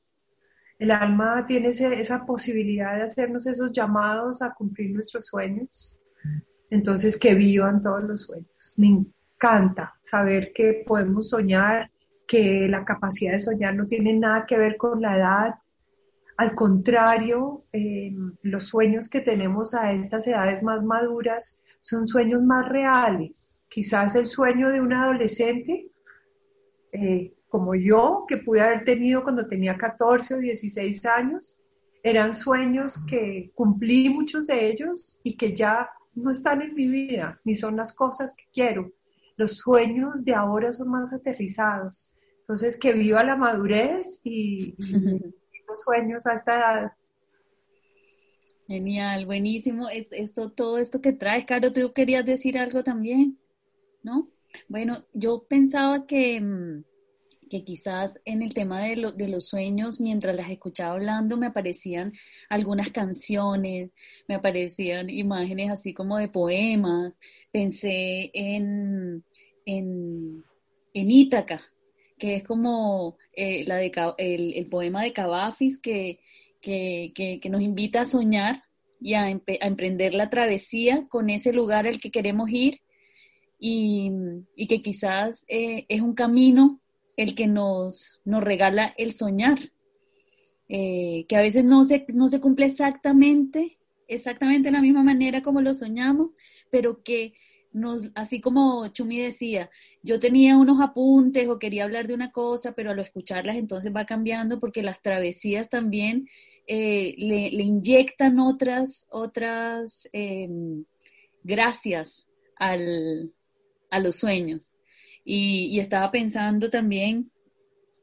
el 0.80 0.92
alma 0.92 1.46
tiene 1.46 1.70
esa 1.70 2.26
posibilidad 2.26 2.96
de 2.96 3.04
hacernos 3.04 3.46
esos 3.48 3.72
llamados 3.74 4.42
a 4.42 4.54
cumplir 4.54 4.92
nuestros 4.92 5.26
sueños. 5.26 6.00
Entonces 6.70 7.20
que 7.20 7.36
vivan 7.36 7.82
todos 7.82 8.04
los 8.04 8.22
sueños. 8.24 8.74
Me 8.76 8.88
encanta 8.88 9.96
saber 10.02 10.52
que 10.54 10.84
podemos 10.86 11.30
soñar, 11.30 11.90
que 12.28 12.68
la 12.68 12.84
capacidad 12.84 13.34
de 13.34 13.40
soñar 13.40 13.76
no 13.76 13.88
tiene 13.88 14.14
nada 14.14 14.46
que 14.46 14.58
ver 14.58 14.78
con 14.78 15.02
la 15.02 15.18
edad, 15.18 15.56
al 16.38 16.54
contrario, 16.54 17.64
eh, 17.74 18.16
los 18.44 18.68
sueños 18.68 19.10
que 19.10 19.22
tenemos 19.22 19.74
a 19.74 19.92
estas 19.94 20.28
edades 20.28 20.62
más 20.62 20.84
maduras 20.84 21.60
son 21.82 22.06
sueños 22.06 22.44
más 22.44 22.70
reales. 22.70 23.60
Quizás 23.68 24.16
el 24.16 24.28
sueño 24.28 24.70
de 24.70 24.80
un 24.80 24.94
adolescente, 24.94 25.90
eh, 26.92 27.34
como 27.50 27.74
yo, 27.74 28.26
que 28.28 28.38
pude 28.38 28.62
haber 28.62 28.86
tenido 28.86 29.24
cuando 29.24 29.48
tenía 29.48 29.78
14 29.78 30.36
o 30.36 30.38
16 30.38 31.06
años, 31.08 31.60
eran 32.04 32.36
sueños 32.36 33.04
que 33.10 33.52
cumplí 33.56 34.10
muchos 34.10 34.46
de 34.46 34.70
ellos 34.70 35.20
y 35.24 35.36
que 35.36 35.56
ya 35.56 35.90
no 36.18 36.32
están 36.32 36.62
en 36.62 36.74
mi 36.74 36.88
vida, 36.88 37.40
ni 37.44 37.56
son 37.56 37.76
las 37.78 37.94
cosas 37.94 38.36
que 38.36 38.46
quiero. 38.52 38.92
Los 39.38 39.58
sueños 39.58 40.26
de 40.26 40.34
ahora 40.34 40.72
son 40.72 40.90
más 40.90 41.14
aterrizados. 41.14 42.10
Entonces, 42.42 42.80
que 42.80 42.94
viva 42.94 43.24
la 43.24 43.36
madurez 43.36 44.22
y 44.24 44.76
sueños 45.76 46.26
a 46.26 46.34
esta 46.34 46.56
edad. 46.56 46.92
Genial, 48.68 49.26
buenísimo. 49.26 49.90
Es, 49.90 50.12
esto, 50.12 50.52
todo 50.52 50.78
esto 50.78 51.02
que 51.02 51.14
traes, 51.14 51.46
Caro, 51.46 51.72
tú 51.72 51.94
querías 51.94 52.26
decir 52.26 52.58
algo 52.58 52.84
también, 52.84 53.38
¿no? 54.04 54.30
Bueno, 54.68 55.06
yo 55.14 55.46
pensaba 55.48 56.08
que, 56.08 56.42
mm, 56.42 56.84
que 57.50 57.64
quizás 57.64 58.20
en 58.26 58.42
el 58.42 58.54
tema 58.54 58.82
de, 58.82 59.14
de, 59.16 59.28
los 59.28 59.48
sueños, 59.48 60.00
mientras 60.00 60.36
las 60.36 60.50
escuchaba 60.50 60.94
hablando, 60.94 61.38
me 61.38 61.48
aparecían 61.48 62.14
algunas 62.50 62.90
canciones, 62.92 63.92
me 64.28 64.36
aparecían 64.36 65.10
imágenes 65.10 65.72
así 65.72 65.94
como 65.94 66.18
de 66.18 66.28
poemas. 66.28 67.14
Pensé 67.52 68.32
en, 68.34 69.24
en, 69.66 70.44
en 70.94 71.12
Ítaca, 71.12 71.62
que 72.18 72.36
es 72.36 72.44
como 72.44 73.18
eh, 73.34 73.64
la 73.68 73.78
de, 73.78 73.92
el, 74.18 74.68
poema 74.68 75.04
de 75.04 75.14
Cavafis 75.14 75.80
que, 75.80 76.20
que, 76.62 77.40
nos 77.50 77.62
invita 77.62 78.02
a 78.02 78.06
soñar 78.06 78.64
y 79.00 79.14
a, 79.14 79.30
emprender 79.30 80.14
la 80.14 80.30
travesía 80.30 81.06
con 81.10 81.30
ese 81.30 81.54
lugar 81.54 81.88
al 81.88 82.00
que 82.00 82.12
queremos 82.12 82.50
ir 82.50 82.82
y, 83.60 84.12
que 84.68 84.82
quizás 84.82 85.46
eh, 85.48 85.86
es 85.90 86.02
un 86.02 86.14
camino 86.14 86.82
el 87.18 87.36
que 87.36 87.48
nos, 87.48 88.22
nos 88.24 88.44
regala 88.44 88.94
el 88.98 89.12
soñar, 89.14 89.72
eh, 90.70 91.26
que 91.28 91.36
a 91.36 91.42
veces 91.42 91.66
no 91.66 91.84
se, 91.84 92.06
no 92.14 92.28
se 92.28 92.40
cumple 92.40 92.68
exactamente, 92.68 93.78
exactamente 94.08 94.68
de 94.70 94.72
la 94.72 94.82
misma 94.82 95.04
manera 95.04 95.42
como 95.42 95.62
lo 95.62 95.74
soñamos, 95.74 96.30
pero 96.70 97.04
que 97.04 97.34
así 98.16 98.42
como 98.42 98.88
Chumi 98.90 99.20
decía, 99.20 99.70
yo 100.02 100.20
tenía 100.20 100.58
unos 100.58 100.82
apuntes 100.82 101.48
o 101.48 101.60
quería 101.60 101.84
hablar 101.84 102.08
de 102.08 102.14
una 102.14 102.32
cosa, 102.32 102.74
pero 102.74 102.92
al 102.92 103.00
escucharlas 103.00 103.58
entonces 103.58 103.94
va 103.96 104.06
cambiando 104.06 104.60
porque 104.60 104.82
las 104.82 105.02
travesías 105.02 105.70
también 105.70 106.28
eh, 106.66 107.16
le, 107.18 107.48
inyectan 107.64 108.40
otras, 108.40 109.08
otras 109.10 110.08
em, 110.12 110.86
gracias 111.44 112.28
al, 112.56 113.34
a 113.90 114.00
los 114.00 114.16
sueños. 114.18 114.77
Y, 115.30 115.78
estaba 115.82 116.10
pensando 116.10 116.70
también 116.70 117.32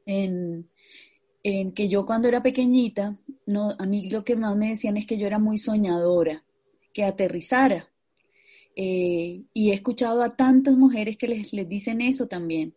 en, 0.04 0.68
en, 1.42 1.72
que 1.72 1.88
yo 1.88 2.04
cuando 2.04 2.28
era 2.28 2.42
pequeñita, 2.42 3.16
no, 3.46 3.70
a 3.78 3.86
mí 3.86 4.10
lo 4.10 4.24
que 4.24 4.36
más 4.36 4.54
me 4.56 4.68
decían 4.68 4.98
es 4.98 5.06
que 5.06 5.16
yo 5.16 5.26
era 5.26 5.38
muy 5.38 5.56
soñadora, 5.56 6.44
que 6.92 7.02
aterrizara 7.02 7.88
eh, 8.76 9.42
y 9.54 9.70
he 9.70 9.74
escuchado 9.74 10.22
a 10.22 10.36
tantas 10.36 10.76
mujeres 10.76 11.16
que 11.16 11.28
les, 11.28 11.54
les 11.54 11.66
dicen 11.66 12.02
eso 12.02 12.26
también. 12.26 12.74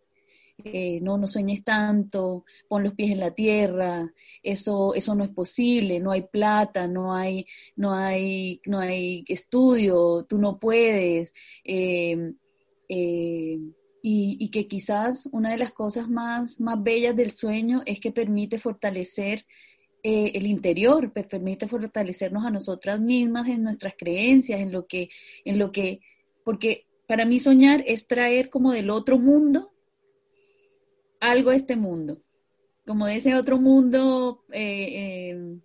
Eh, 0.64 1.00
no, 1.02 1.18
no 1.18 1.28
sueñes 1.28 1.64
tanto, 1.64 2.46
pon 2.70 2.84
los 2.84 2.94
pies 2.94 3.12
en 3.12 3.20
la 3.20 3.32
tierra, 3.32 4.12
eso, 4.42 4.96
eso 4.96 5.14
no 5.14 5.24
es 5.26 5.30
posible, 5.30 6.00
no 6.00 6.12
hay 6.12 6.24
plata, 6.24 6.88
no 6.88 7.14
hay, 7.14 7.46
no 7.76 7.94
hay, 7.94 8.62
no 8.66 8.80
hay 8.80 9.26
estudio, 9.28 10.26
tú 10.28 10.38
no 10.40 10.58
puedes. 10.58 11.34
Eh, 11.66 12.34
y, 14.10 14.38
y, 14.40 14.48
que 14.52 14.70
quizás 14.70 15.28
una 15.34 15.52
de 15.52 15.58
las 15.58 15.74
cosas 15.74 16.08
más, 16.08 16.62
más 16.62 16.82
bellas 16.82 17.14
del 17.14 17.32
sueño 17.32 17.84
es 17.86 18.00
que 18.00 18.14
permite 18.14 18.58
fortalecer 18.58 19.46
eh, 20.02 20.32
el 20.34 20.46
interior, 20.48 21.12
permite 21.12 21.68
fortalecernos 21.68 22.46
a 22.46 22.50
nosotras 22.50 23.02
mismas 23.02 23.50
en 23.50 23.64
nuestras 23.64 23.96
creencias, 23.98 24.62
en 24.62 24.72
lo 24.72 24.88
que, 24.88 25.10
en 25.44 25.60
lo 25.60 25.74
que, 25.74 26.00
porque 26.46 26.86
para 27.06 27.26
mí 27.26 27.42
soñar 27.42 27.84
es 27.86 28.08
traer 28.08 28.50
como 28.50 28.72
del 28.72 28.92
otro 28.92 29.20
mundo 29.20 29.74
algo 31.20 31.50
a 31.50 31.56
este 31.58 31.76
mundo. 31.76 32.22
como 32.86 33.08
de 33.08 33.18
ese 33.18 33.36
otro 33.36 33.60
mundo, 33.60 34.46
eh, 34.54 35.32
eh, 35.34 35.58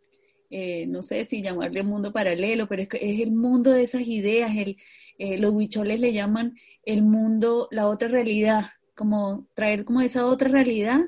eh, 0.51 0.87
no 0.89 1.05
sé 1.05 1.25
si 1.25 1.43
llamarle 1.43 1.85
mundo 1.85 2.13
paralelo, 2.13 2.67
pero 2.67 2.83
es, 2.83 2.89
es 2.95 3.21
el 3.21 3.31
mundo 3.31 3.71
de 3.71 3.85
esas 3.85 4.03
ideas, 4.03 4.51
el, 4.57 4.79
los 5.19 5.53
huicholes 5.53 6.01
le 6.01 6.13
llaman 6.13 6.57
el 6.85 7.03
mundo, 7.03 7.69
la 7.71 7.89
otra 7.89 8.09
realidad, 8.09 8.67
como 8.95 9.47
traer 9.55 9.85
como 9.85 10.01
esa 10.01 10.27
otra 10.27 10.49
realidad, 10.49 11.01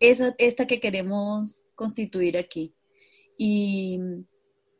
esa, 0.00 0.34
esta 0.38 0.66
que 0.66 0.80
queremos 0.80 1.62
constituir 1.74 2.36
aquí. 2.36 2.74
Y, 3.36 3.98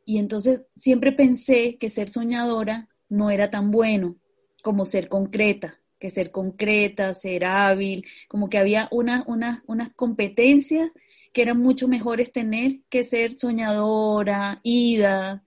y 0.05 0.17
entonces 0.17 0.61
siempre 0.75 1.11
pensé 1.11 1.77
que 1.77 1.89
ser 1.89 2.09
soñadora 2.09 2.89
no 3.09 3.31
era 3.31 3.49
tan 3.49 3.71
bueno 3.71 4.17
como 4.63 4.85
ser 4.85 5.07
concreta, 5.07 5.79
que 5.99 6.09
ser 6.09 6.31
concreta, 6.31 7.13
ser 7.13 7.45
hábil, 7.45 8.05
como 8.27 8.49
que 8.49 8.57
había 8.57 8.87
una, 8.91 9.23
unas 9.27 9.93
competencias 9.95 10.91
que 11.33 11.41
eran 11.41 11.59
mucho 11.59 11.87
mejores 11.87 12.31
tener 12.31 12.79
que 12.89 13.03
ser 13.03 13.37
soñadora, 13.37 14.61
ida, 14.63 15.43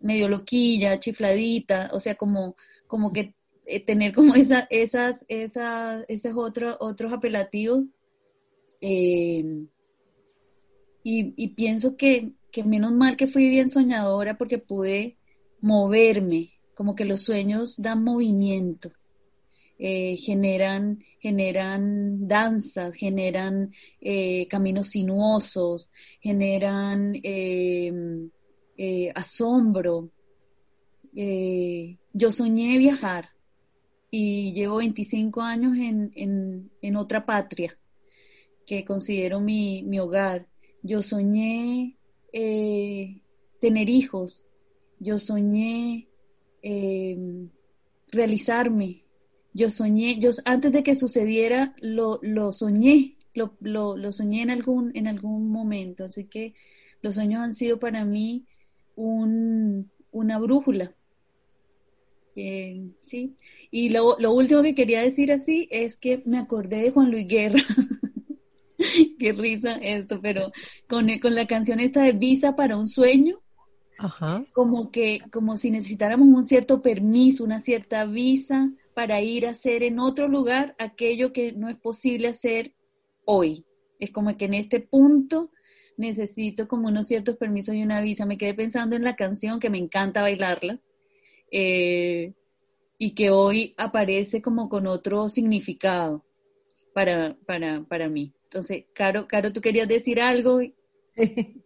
medio 0.00 0.28
loquilla, 0.28 0.98
chifladita, 0.98 1.90
o 1.92 2.00
sea, 2.00 2.14
como, 2.14 2.56
como 2.86 3.12
que 3.12 3.34
eh, 3.66 3.84
tener 3.84 4.12
como 4.12 4.34
esa, 4.34 4.66
esas, 4.70 5.24
esas, 5.28 6.04
esos 6.08 6.32
otros, 6.36 6.76
otros 6.80 7.12
apelativos. 7.12 7.84
Eh, 8.80 9.66
y, 11.02 11.32
y, 11.36 11.48
pienso 11.48 11.96
que, 11.96 12.32
que 12.50 12.64
menos 12.64 12.92
mal 12.92 13.16
que 13.16 13.26
fui 13.26 13.48
bien 13.48 13.70
soñadora 13.70 14.36
porque 14.36 14.58
pude 14.58 15.16
moverme, 15.60 16.50
como 16.74 16.94
que 16.94 17.04
los 17.04 17.22
sueños 17.22 17.80
dan 17.80 18.02
movimiento. 18.02 18.90
Eh, 19.78 20.16
generan, 20.18 21.02
generan 21.20 22.28
danzas, 22.28 22.94
generan 22.94 23.72
caminos 24.50 24.88
sinuosos, 24.88 25.90
generan 26.20 27.14
eh, 28.82 29.12
asombro. 29.14 30.10
yo 31.12 32.32
soñé 32.32 32.78
viajar 32.78 33.30
y 34.10 34.52
llevo 34.54 34.76
25 34.76 35.42
años 35.42 35.76
en, 35.76 36.70
en, 36.80 36.96
otra 36.96 37.26
patria 37.26 37.76
que 38.66 38.84
considero 38.84 39.38
mi, 39.40 39.82
mi 39.82 39.98
hogar. 39.98 40.46
Yo 40.82 41.02
soñé 41.02 41.98
tener 43.60 43.90
hijos, 43.90 44.46
yo 44.98 45.18
soñé 45.18 46.08
em, 46.62 47.50
realizarme, 48.10 49.04
yo 49.52 49.68
soñé, 49.68 50.18
yo 50.18 50.30
antes 50.46 50.72
de 50.72 50.82
que 50.82 50.94
sucediera 50.94 51.74
lo, 51.82 52.18
lo 52.22 52.50
soñé, 52.52 53.18
lo, 53.34 53.56
lo, 53.60 53.96
lo, 53.96 54.10
soñé 54.10 54.40
en 54.42 54.50
algún, 54.50 54.90
en 54.94 55.06
algún 55.06 55.50
momento, 55.50 56.04
así 56.04 56.24
que 56.24 56.54
los 57.02 57.16
sueños 57.16 57.42
han 57.42 57.54
sido 57.54 57.78
para 57.78 58.04
mí 58.06 58.46
un, 59.00 59.90
una 60.12 60.38
brújula. 60.38 60.92
Eh, 62.36 62.90
sí, 63.00 63.34
y 63.70 63.88
lo, 63.88 64.16
lo, 64.18 64.32
último 64.32 64.62
que 64.62 64.74
quería 64.74 65.02
decir 65.02 65.32
así 65.32 65.68
es 65.70 65.96
que 65.96 66.22
me 66.26 66.38
acordé 66.38 66.82
de 66.82 66.90
Juan 66.90 67.10
Luis 67.10 67.26
Guerra. 67.26 67.58
Qué 69.18 69.32
risa 69.32 69.72
esto, 69.76 70.20
pero 70.20 70.52
con, 70.88 71.08
con 71.18 71.34
la 71.34 71.46
canción 71.46 71.80
esta 71.80 72.02
de 72.02 72.12
Visa 72.12 72.56
para 72.56 72.76
un 72.76 72.88
sueño, 72.88 73.40
Ajá. 73.98 74.44
como 74.52 74.90
que, 74.90 75.20
como 75.32 75.56
si 75.56 75.70
necesitáramos 75.70 76.28
un 76.28 76.44
cierto 76.44 76.80
permiso, 76.80 77.44
una 77.44 77.60
cierta 77.60 78.04
visa 78.04 78.70
para 78.94 79.20
ir 79.20 79.46
a 79.46 79.50
hacer 79.50 79.82
en 79.82 79.98
otro 79.98 80.28
lugar 80.28 80.74
aquello 80.78 81.32
que 81.32 81.52
no 81.52 81.68
es 81.68 81.76
posible 81.76 82.28
hacer 82.28 82.74
hoy. 83.24 83.64
Es 83.98 84.10
como 84.12 84.36
que 84.36 84.46
en 84.46 84.54
este 84.54 84.80
punto 84.80 85.50
necesito 86.00 86.66
como 86.66 86.88
unos 86.88 87.06
ciertos 87.06 87.36
permisos 87.36 87.74
y 87.74 87.82
una 87.82 88.00
visa. 88.00 88.26
Me 88.26 88.38
quedé 88.38 88.54
pensando 88.54 88.96
en 88.96 89.04
la 89.04 89.16
canción 89.16 89.60
que 89.60 89.70
me 89.70 89.78
encanta 89.78 90.22
bailarla 90.22 90.80
eh, 91.52 92.32
y 92.98 93.14
que 93.14 93.30
hoy 93.30 93.74
aparece 93.76 94.42
como 94.42 94.68
con 94.68 94.86
otro 94.86 95.28
significado 95.28 96.24
para, 96.92 97.36
para, 97.46 97.82
para 97.84 98.08
mí. 98.08 98.34
Entonces, 98.44 98.84
Caro, 98.94 99.28
Caro, 99.28 99.52
¿tú 99.52 99.60
querías 99.60 99.88
decir 99.88 100.20
algo? 100.20 100.60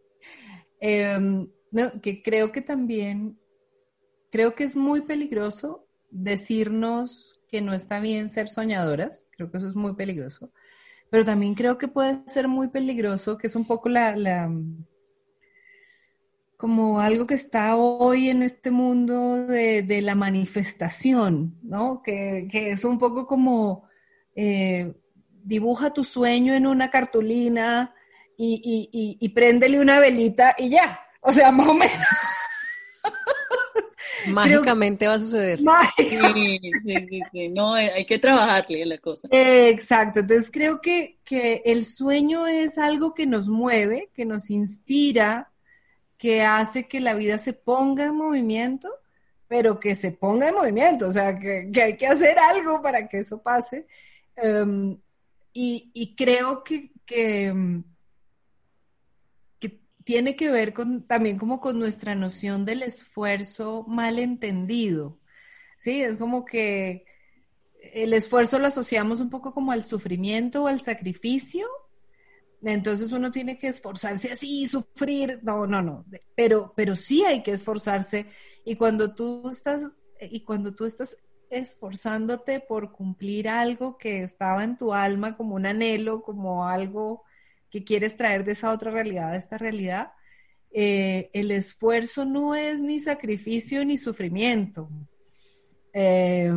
Em, 0.81 1.49
no, 1.71 2.01
que 2.03 2.23
creo 2.23 2.53
que 2.53 2.61
también, 2.61 3.39
creo 4.31 4.55
que 4.55 4.65
es 4.65 4.77
muy 4.77 5.01
peligroso 5.01 5.87
decirnos 6.11 7.41
que 7.49 7.63
no 7.63 7.73
está 7.73 8.01
bien 8.01 8.29
ser 8.29 8.49
soñadoras, 8.49 9.27
creo 9.31 9.51
que 9.51 9.57
eso 9.57 9.69
es 9.69 9.77
muy 9.77 9.95
peligroso, 9.95 10.53
pero 11.11 11.25
también 11.25 11.55
creo 11.55 11.79
que 11.79 11.89
puede 11.89 12.23
ser 12.27 12.49
muy 12.49 12.69
peligroso, 12.69 13.39
que 13.39 13.47
es 13.47 13.57
un 13.57 13.67
poco 13.67 13.89
la, 13.89 14.51
como 16.57 17.01
algo 17.01 17.27
que 17.27 17.35
está 17.35 17.77
hoy 17.77 18.31
en 18.31 18.43
este 18.43 18.71
mundo 18.71 19.47
de, 19.47 20.01
la 20.03 20.15
manifestación, 20.15 21.59
¿no? 21.63 22.03
Que, 22.03 22.49
es 22.53 22.85
un 22.85 22.99
poco 22.99 23.27
como 23.27 23.89
eh, 24.35 24.95
dibuja 25.43 25.93
tu 25.93 26.05
sueño 26.05 26.55
en 26.55 26.67
una 26.67 26.91
cartulina 26.91 27.95
y, 28.37 28.91
y, 28.93 29.19
y 29.21 29.29
préndele 29.29 29.81
una 29.81 30.01
velita 30.01 30.57
y 30.59 30.71
ya, 30.71 31.01
o 31.21 31.33
sea, 31.33 31.51
más 31.53 31.69
o 31.69 31.75
menos. 31.75 32.07
Mágicamente 34.29 35.07
va 35.07 35.15
a 35.15 35.19
suceder. 35.19 35.61
Sí, 35.97 36.19
sí, 36.85 37.21
sí, 37.33 37.49
No, 37.49 37.75
hay 37.75 38.05
que 38.07 38.19
trabajarle 38.19 38.85
la 38.87 38.99
cosa. 38.99 39.29
Exacto. 39.31 40.21
Entonces 40.21 40.51
creo 40.53 40.81
que, 40.81 41.19
que 41.25 41.63
el 41.65 41.85
sueño 41.85 42.47
es 42.47 42.79
algo 42.79 43.15
que 43.15 43.27
nos 43.27 43.49
mueve, 43.49 44.11
que 44.15 44.25
nos 44.25 44.51
inspira, 44.51 45.51
que 46.19 46.43
hace 46.43 46.89
que 46.89 47.01
la 47.01 47.15
vida 47.15 47.39
se 47.39 47.53
ponga 47.53 48.07
en 48.07 48.17
movimiento, 48.17 48.91
pero 49.49 49.79
que 49.79 49.95
se 49.95 50.11
ponga 50.11 50.49
en 50.49 50.55
movimiento. 50.55 51.09
O 51.09 51.13
sea, 51.13 51.39
que, 51.39 51.71
hay 51.83 51.97
que 51.97 52.07
hacer 52.07 52.39
algo 52.39 52.83
para 52.83 53.09
que 53.09 53.19
eso 53.19 53.43
pase. 53.43 53.87
Em, 54.37 54.97
y, 55.53 55.91
y, 55.95 56.15
creo 56.17 56.65
que, 56.65 56.91
que 57.07 57.47
em, 57.47 57.85
tiene 60.05 60.37
que 60.37 60.51
ver 60.51 60.75
con, 60.75 61.07
también 61.07 61.39
como 61.39 61.61
con 61.61 61.79
nuestra 61.79 62.15
noción 62.15 62.65
del 62.65 62.83
esfuerzo 62.83 63.85
mal 63.89 64.19
entendido. 64.19 65.19
Sí, 65.79 66.03
es 66.03 66.17
como 66.17 66.45
que 66.45 67.05
el 67.93 68.13
esfuerzo 68.13 68.59
lo 68.59 68.67
asociamos 68.67 69.21
un 69.21 69.31
poco 69.31 69.53
como 69.53 69.73
al 69.73 69.85
sufrimiento 69.85 70.65
o 70.65 70.67
al 70.67 70.81
sacrificio. 70.81 71.67
Entonces 72.63 73.13
uno 73.13 73.31
tiene 73.31 73.59
que 73.59 73.69
esforzarse 73.69 74.33
así, 74.33 74.67
sufrir. 74.67 75.41
No, 75.43 75.67
no, 75.67 75.83
no. 75.83 76.05
Pero, 76.35 76.73
pero 76.77 76.97
sí 76.97 77.25
hay 77.25 77.43
que 77.43 77.53
esforzarse. 77.53 78.27
Y 78.65 78.77
cuando 78.77 79.15
tú 79.15 79.51
estás, 79.51 79.83
y 80.21 80.41
cuando 80.45 80.75
tú 80.75 80.85
estás 80.87 81.17
esforzándote 81.51 82.61
por 82.61 82.93
cumplir 82.93 83.49
algo 83.49 83.99
que 83.99 84.23
estaba 84.23 84.65
en 84.65 84.77
tu 84.77 84.93
alma 84.93 85.37
como 85.37 85.55
un 85.55 85.67
anhelo, 85.67 86.23
como 86.23 86.67
algo 86.67 87.23
que 87.75 87.83
quieres 87.83 88.17
traer 88.17 88.45
de 88.45 88.53
esa 88.53 88.71
otra 88.71 88.93
realidad 88.93 89.33
a 89.33 89.37
esta 89.37 89.59
realidad, 89.59 90.13
eh, 90.71 91.29
el 91.33 91.51
esfuerzo 91.51 92.25
no 92.25 92.55
es 92.55 92.81
ni 92.81 93.01
sacrificio 93.01 93.85
ni 93.85 93.99
sufrimiento. 93.99 94.89
Eh, 95.93 96.53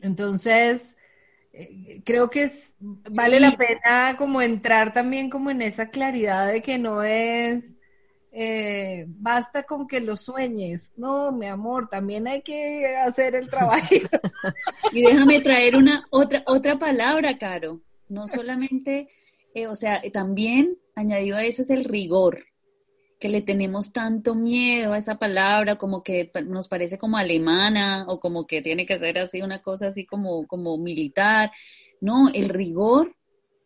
entonces, 0.00 0.96
eh, 1.52 2.02
creo 2.04 2.28
que 2.28 2.42
es, 2.42 2.74
vale 2.80 3.38
la 3.38 3.56
pena 3.56 4.16
como 4.18 4.42
entrar 4.42 4.92
también 4.92 5.30
como 5.30 5.48
en 5.50 5.62
esa 5.62 5.90
claridad 5.90 6.50
de 6.50 6.60
que 6.60 6.76
no 6.76 7.04
es, 7.04 7.76
basta 9.06 9.62
con 9.62 9.86
que 9.86 10.00
lo 10.00 10.16
sueñes. 10.16 10.90
No, 10.96 11.30
mi 11.30 11.46
amor, 11.46 11.88
también 11.88 12.26
hay 12.26 12.42
que 12.42 12.96
hacer 12.96 13.36
el 13.36 13.48
trabajo. 13.48 13.86
y 14.92 15.02
déjame 15.02 15.40
traer 15.40 15.76
una 15.76 16.04
otra, 16.10 16.42
otra 16.46 16.80
palabra, 16.80 17.38
Caro. 17.38 17.80
No 18.08 18.26
solamente 18.26 19.08
eh, 19.54 19.66
o 19.66 19.74
sea, 19.74 20.02
también 20.12 20.78
añadido 20.94 21.36
a 21.36 21.44
eso 21.44 21.62
es 21.62 21.70
el 21.70 21.84
rigor, 21.84 22.44
que 23.18 23.28
le 23.28 23.42
tenemos 23.42 23.92
tanto 23.92 24.34
miedo 24.34 24.94
a 24.94 24.98
esa 24.98 25.18
palabra, 25.18 25.76
como 25.76 26.02
que 26.02 26.32
nos 26.46 26.68
parece 26.68 26.98
como 26.98 27.18
alemana 27.18 28.06
o 28.08 28.18
como 28.18 28.46
que 28.46 28.62
tiene 28.62 28.86
que 28.86 28.98
ser 28.98 29.18
así 29.18 29.42
una 29.42 29.60
cosa 29.60 29.88
así 29.88 30.06
como, 30.06 30.46
como 30.46 30.78
militar. 30.78 31.52
No, 32.00 32.30
el 32.32 32.48
rigor 32.48 33.14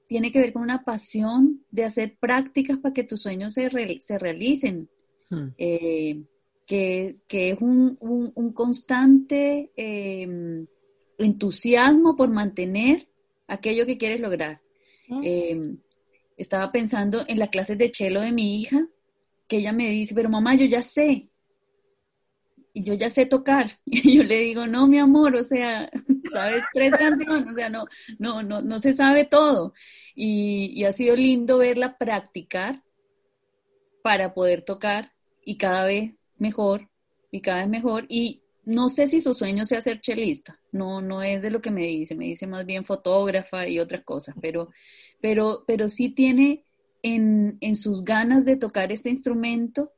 tiene 0.09 0.33
que 0.33 0.41
ver 0.41 0.53
con 0.53 0.63
una 0.63 0.85
pasión 0.85 1.65
de 1.71 1.85
hacer 1.85 2.17
prácticas 2.19 2.79
para 2.79 2.93
que 2.93 3.05
tus 3.05 3.23
sueños 3.23 3.55
se, 3.55 3.71
se 4.01 4.19
realicen, 4.19 4.89
hmm. 5.31 5.49
eh, 5.57 6.25
que, 6.67 7.17
es 7.29 7.61
un, 7.61 7.97
un, 8.01 8.53
constante 8.53 9.71
em, 9.77 10.67
entusiasmo 11.19 12.17
por 12.17 12.31
mantener 12.31 13.07
aquello 13.47 13.87
que 13.87 13.99
quieres 13.99 14.21
lograr. 14.21 14.64
Em, 15.09 15.79
estaba 16.37 16.73
pensando 16.73 17.25
en 17.29 17.39
la 17.39 17.49
clase 17.49 17.77
de 17.77 17.91
chelo 17.91 18.21
de 18.21 18.33
mi 18.33 18.61
hija, 18.61 18.87
que 19.47 19.59
ella 19.59 19.73
me 19.73 19.89
dice, 19.91 20.15
pero 20.15 20.29
mamá, 20.29 20.55
yo 20.55 20.67
ya 20.67 20.83
sé. 20.83 21.29
Y 22.73 22.83
yo 22.83 22.95
ya 22.95 23.11
sé 23.11 23.27
tocar. 23.27 23.79
Y 23.87 24.17
yo 24.17 24.23
le 24.23 24.39
digo, 24.41 24.67
no, 24.67 24.87
mi 24.87 24.99
amor, 24.99 25.37
o 25.37 25.45
sea, 25.45 25.91
sabes 26.33 26.65
tres 26.73 26.93
canciones, 26.93 27.53
o 27.53 27.57
sea, 27.57 27.69
no, 27.69 27.87
no, 28.19 28.43
no, 28.43 28.63
no 28.63 28.81
se 28.81 28.95
sabe 28.95 29.25
todo. 29.25 29.75
Y, 30.15 30.73
y 30.75 30.85
ha 30.85 30.93
sido 30.93 31.17
lindo 31.17 31.59
verla 31.59 31.97
practicar 31.99 32.83
para 34.03 34.35
poder 34.35 34.63
tocar 34.63 35.13
y 35.45 35.57
cada 35.57 35.87
vez 35.87 36.13
mejor 36.37 36.91
y 37.31 37.41
cada 37.41 37.59
vez 37.61 37.69
mejor. 37.69 38.07
Y 38.09 38.44
no 38.67 38.89
sé 38.89 39.09
si 39.09 39.21
su 39.21 39.35
sueño 39.35 39.67
sea 39.67 39.81
ser 39.81 40.01
chelista, 40.01 40.59
no, 40.73 41.01
no 41.01 41.23
es 41.23 41.43
de 41.43 41.51
lo 41.51 41.61
que 41.61 41.71
me 41.71 41.87
dice, 41.87 42.15
me 42.15 42.27
dice 42.27 42.47
más 42.47 42.65
bien 42.65 42.85
fotógrafa 42.85 43.69
y 43.69 43.79
otras 43.79 44.05
cosas, 44.05 44.35
pero, 44.41 44.71
pero, 45.21 45.65
pero 45.67 45.89
sí 45.89 46.11
tiene 46.11 46.65
en, 47.03 47.59
en 47.61 47.77
sus 47.77 48.05
ganas 48.05 48.45
de 48.45 48.57
tocar 48.57 48.93
este 48.93 49.11
instrumento 49.11 49.93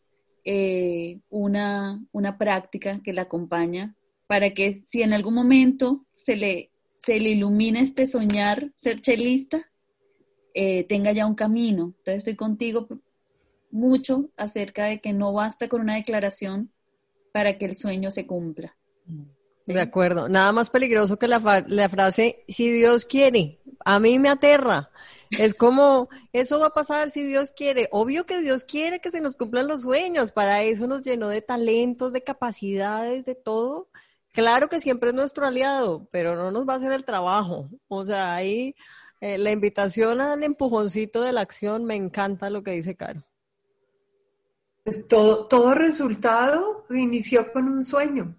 eh, 0.44 1.20
una, 1.28 2.00
una 2.12 2.38
práctica 2.38 3.00
que 3.02 3.12
la 3.12 3.22
acompaña 3.22 3.96
para 4.26 4.50
que 4.50 4.82
si 4.86 5.02
en 5.02 5.12
algún 5.12 5.34
momento 5.34 6.04
se 6.12 6.36
le, 6.36 6.70
se 7.04 7.20
le 7.20 7.30
ilumina 7.30 7.80
este 7.80 8.06
soñar 8.06 8.72
ser 8.76 9.00
chelista, 9.00 9.70
eh, 10.54 10.84
tenga 10.84 11.12
ya 11.12 11.26
un 11.26 11.34
camino. 11.34 11.94
Entonces 11.98 12.18
estoy 12.18 12.36
contigo 12.36 12.88
mucho 13.70 14.30
acerca 14.36 14.86
de 14.86 15.00
que 15.00 15.12
no 15.12 15.32
basta 15.32 15.68
con 15.68 15.80
una 15.80 15.96
declaración 15.96 16.70
para 17.36 17.58
que 17.58 17.66
el 17.66 17.76
sueño 17.76 18.10
se 18.10 18.26
cumpla. 18.26 18.74
De 19.66 19.78
acuerdo. 19.78 20.26
Nada 20.26 20.52
más 20.52 20.70
peligroso 20.70 21.18
que 21.18 21.28
la, 21.28 21.66
la 21.68 21.88
frase, 21.90 22.46
si 22.48 22.70
Dios 22.70 23.04
quiere. 23.04 23.60
A 23.84 24.00
mí 24.00 24.18
me 24.18 24.30
aterra. 24.30 24.88
Es 25.28 25.54
como, 25.54 26.08
eso 26.32 26.58
va 26.58 26.68
a 26.68 26.72
pasar 26.72 27.10
si 27.10 27.22
Dios 27.24 27.50
quiere. 27.50 27.90
Obvio 27.92 28.24
que 28.24 28.40
Dios 28.40 28.64
quiere 28.64 29.02
que 29.02 29.10
se 29.10 29.20
nos 29.20 29.36
cumplan 29.36 29.68
los 29.68 29.82
sueños. 29.82 30.32
Para 30.32 30.62
eso 30.62 30.86
nos 30.86 31.02
llenó 31.02 31.28
de 31.28 31.42
talentos, 31.42 32.14
de 32.14 32.24
capacidades, 32.24 33.26
de 33.26 33.34
todo. 33.34 33.90
Claro 34.32 34.70
que 34.70 34.80
siempre 34.80 35.10
es 35.10 35.14
nuestro 35.14 35.46
aliado, 35.46 36.08
pero 36.10 36.36
no 36.36 36.50
nos 36.50 36.66
va 36.66 36.72
a 36.72 36.76
hacer 36.76 36.92
el 36.92 37.04
trabajo. 37.04 37.68
O 37.88 38.02
sea, 38.02 38.34
ahí 38.34 38.74
eh, 39.20 39.36
la 39.36 39.50
invitación 39.50 40.22
al 40.22 40.42
empujoncito 40.42 41.20
de 41.20 41.34
la 41.34 41.42
acción, 41.42 41.84
me 41.84 41.96
encanta 41.96 42.48
lo 42.48 42.62
que 42.62 42.70
dice 42.70 42.96
Caro. 42.96 43.26
Pues 44.86 45.08
todo, 45.08 45.46
todo 45.46 45.74
resultado 45.74 46.84
inició 46.90 47.52
con 47.52 47.66
un 47.66 47.82
sueño. 47.82 48.36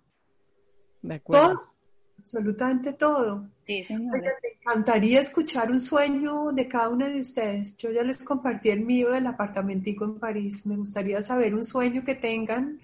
De 1.01 1.15
acuerdo. 1.15 1.47
Todo, 1.49 1.73
absolutamente 2.19 2.93
todo. 2.93 3.49
Sí, 3.65 3.83
señora. 3.83 4.21
Me 4.41 4.49
encantaría 4.61 5.19
escuchar 5.19 5.69
un 5.69 5.81
sueño 5.81 6.53
de 6.53 6.69
cada 6.69 6.87
una 6.87 7.09
de 7.09 7.19
ustedes. 7.19 7.75
Yo 7.75 7.91
ya 7.91 8.01
les 8.01 8.23
compartí 8.23 8.69
el 8.69 8.79
mío 8.79 9.09
del 9.09 9.27
apartamentico 9.27 10.05
en 10.05 10.19
París. 10.19 10.65
Me 10.65 10.77
gustaría 10.77 11.21
saber 11.21 11.53
un 11.53 11.65
sueño 11.65 12.05
que 12.05 12.15
tengan 12.15 12.79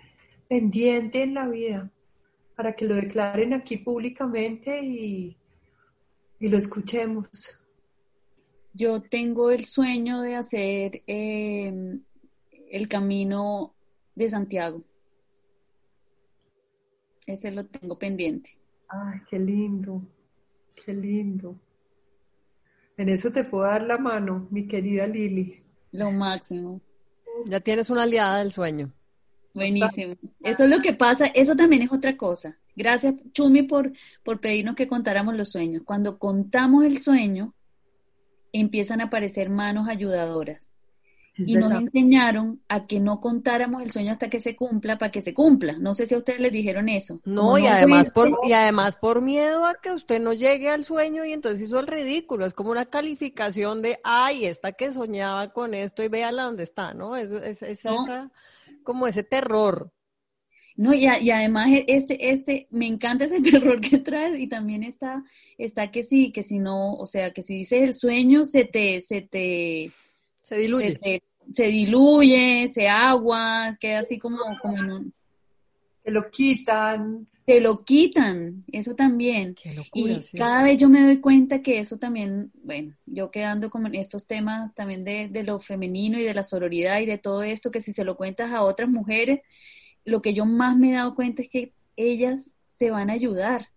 pendiente 0.50 1.22
en 1.22 1.34
la 1.34 1.48
vida 1.48 1.90
para 2.58 2.74
que 2.74 2.84
lo 2.84 2.96
declaren 2.96 3.54
aquí 3.54 3.78
públicamente 3.78 4.82
y, 4.84 5.38
y 6.38 6.50
lo 6.50 6.58
escuchemos. 6.58 7.30
Yo 8.74 9.02
tengo 9.02 9.52
el 9.52 9.64
sueño 9.64 10.20
de 10.20 10.36
hacer 10.36 11.02
eh, 11.08 12.02
el 12.74 12.88
camino 12.88 13.76
de 14.16 14.30
Santiago. 14.30 14.82
Ese 17.28 17.52
lo 17.52 17.68
tengo 17.68 18.00
pendiente. 18.00 18.58
Ay, 18.90 19.20
qué 19.30 19.38
lindo, 19.38 20.02
qué 20.84 20.92
lindo. 20.92 21.56
En 22.98 23.10
eso 23.10 23.30
te 23.30 23.44
puedo 23.44 23.66
dar 23.66 23.84
la 23.84 24.00
mano, 24.00 24.48
mi 24.50 24.68
querida 24.68 25.06
Lili. 25.06 25.64
Lo 25.92 26.12
máximo. 26.12 26.82
Ya 27.46 27.60
tienes 27.60 27.92
una 27.92 28.04
aliada 28.04 28.40
del 28.40 28.52
sueño. 28.52 28.92
Buenísimo. 29.54 30.16
Eso 30.42 30.64
es 30.64 30.70
lo 30.70 30.82
que 30.82 30.94
pasa, 30.94 31.28
eso 31.28 31.56
también 31.56 31.84
es 31.84 31.92
otra 31.92 32.18
cosa. 32.18 32.58
Gracias, 32.76 33.14
Chumi, 33.34 33.62
por, 33.64 33.92
por 34.24 34.40
pedirnos 34.40 34.74
que 34.74 34.88
contáramos 34.88 35.36
los 35.36 35.52
sueños. 35.52 35.84
Cuando 35.86 36.18
contamos 36.18 36.86
el 36.86 36.98
sueño, 36.98 37.54
empiezan 38.52 39.00
a 39.00 39.06
aparecer 39.06 39.52
manos 39.52 39.88
ayudadoras. 39.88 40.73
Es 41.36 41.50
y 41.50 41.56
nos 41.56 41.72
enseñaron 41.74 42.62
a 42.68 42.86
que 42.86 43.00
no 43.00 43.20
contáramos 43.20 43.82
el 43.82 43.90
sueño 43.92 44.12
hasta 44.12 44.30
que 44.30 44.40
se 44.40 44.56
cumpla, 44.56 44.98
para 45.00 45.12
que 45.12 45.22
se 45.22 45.34
cumpla. 45.34 45.78
No 45.80 45.94
sé 45.96 46.06
si 46.06 46.14
a 46.14 46.20
ustedes 46.20 46.40
les 46.40 46.52
dijeron 46.52 46.90
eso. 46.90 47.22
No, 47.26 47.42
Como 47.44 47.58
y 47.60 47.66
además 47.68 48.12
por, 48.12 48.40
y 48.48 48.54
además 48.54 48.96
por 48.98 49.22
miedo 49.22 49.66
a 49.66 49.76
que 49.82 49.92
usted 49.92 50.20
no 50.22 50.34
llegue 50.34 50.70
al 50.70 50.86
sueño 50.86 51.26
y 51.26 51.34
entonces 51.34 51.62
hizo 51.68 51.80
el 51.80 51.88
ridículo. 51.88 52.46
Es 52.46 52.54
como 52.54 52.70
una 52.72 52.86
calificación 52.86 53.82
de, 53.82 54.00
ay, 54.04 54.46
esta 54.46 54.74
que 54.74 54.92
soñaba 54.92 55.52
con 55.54 55.74
esto 55.74 56.04
y 56.04 56.08
véala 56.08 56.44
dónde 56.44 56.64
está, 56.64 56.94
¿no? 56.94 57.16
Es, 57.18 57.32
es, 57.32 57.64
es 57.64 57.86
No. 57.86 58.04
esa, 58.04 58.32
como 58.84 59.08
ese 59.08 59.24
terror. 59.24 59.92
No, 60.76 60.94
y, 60.94 61.06
a- 61.06 61.20
y 61.20 61.30
además 61.32 61.68
e- 61.70 61.86
este, 61.88 62.32
este, 62.32 62.68
me 62.72 62.88
encanta 62.88 63.26
ese 63.26 63.42
terror 63.78 63.80
que 63.80 64.00
traes 64.00 64.40
y 64.40 64.48
también 64.48 64.84
está, 64.84 65.24
está 65.58 65.92
que 65.92 66.04
sí, 66.04 66.32
que 66.32 66.44
si 66.44 66.60
no, 66.60 66.94
o 66.96 67.06
sea, 67.06 67.32
que 67.32 67.44
si 67.44 67.56
dices 67.58 67.84
el 67.84 67.94
sueño 67.94 68.46
se 68.46 68.66
te, 68.66 69.02
se 69.02 69.22
te, 69.22 69.92
Se 70.44 70.56
diluye. 70.58 71.22
se 71.52 71.64
diluye, 71.68 72.70
se 72.74 72.88
agua, 72.88 73.76
queda 73.80 74.00
así 74.00 74.18
como, 74.18 74.38
como 74.62 74.78
en 74.78 74.92
un- 74.92 75.14
Te 76.04 76.12
lo 76.12 76.30
quitan. 76.30 77.28
te 77.46 77.60
lo 77.60 77.84
quitan, 77.84 78.64
eso 78.72 78.96
también. 78.96 79.56
Qué 79.56 79.76
Y 79.94 80.24
sí. 80.24 80.38
cada 80.38 80.64
vez 80.64 80.78
yo 80.78 80.88
me 80.88 81.02
doy 81.04 81.20
cuenta 81.20 81.62
que 81.62 81.80
eso 81.80 81.98
también, 81.98 82.52
bueno, 82.64 82.96
yo 83.06 83.32
quedando 83.32 83.70
como 83.70 83.88
en 83.88 83.96
estos 83.96 84.26
temas 84.26 84.74
también 84.74 85.04
de, 85.04 85.28
de 85.28 85.44
lo 85.44 85.60
femenino 85.60 86.18
y 86.18 86.24
de 86.24 86.34
la 86.34 86.44
sororidad 86.46 87.02
y 87.02 87.06
de 87.06 87.18
todo 87.18 87.44
esto, 87.44 87.70
que 87.72 87.82
si 87.82 87.92
se 87.92 88.06
lo 88.06 88.16
cuentas 88.16 88.52
a 88.54 88.64
otras 88.64 88.90
mujeres, 88.90 89.42
lo 90.06 90.22
que 90.22 90.34
yo 90.34 90.46
más 90.46 90.78
me 90.78 90.92
he 90.92 90.94
dado 90.94 91.16
cuenta 91.16 91.42
es 91.42 91.50
que 91.50 91.74
ellas 91.98 92.50
te 92.78 92.90
van 92.92 93.10
a 93.10 93.14
ayudar. 93.14 93.73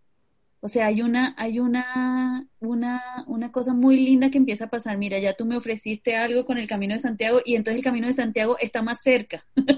O 0.60 0.68
sea, 0.68 0.86
hay 0.86 1.02
una, 1.02 1.34
hay 1.38 1.60
una, 1.60 2.48
una, 2.60 3.24
una 3.28 3.52
cosa 3.52 3.74
muy 3.74 3.96
linda 3.98 4.30
que 4.30 4.38
empieza 4.38 4.64
a 4.66 4.70
pasar. 4.70 4.98
Mira, 4.98 5.18
ya 5.18 5.34
tú 5.34 5.46
me 5.46 5.56
ofreciste 5.56 6.16
algo 6.16 6.44
con 6.46 6.58
el 6.58 6.68
Camino 6.68 6.94
de 6.94 7.00
Santiago 7.00 7.40
y 7.44 7.56
entonces 7.56 7.78
el 7.78 7.84
Camino 7.84 8.08
de 8.08 8.14
Santiago 8.14 8.56
está 8.60 8.82
más 8.82 8.98
cerca. 9.02 9.46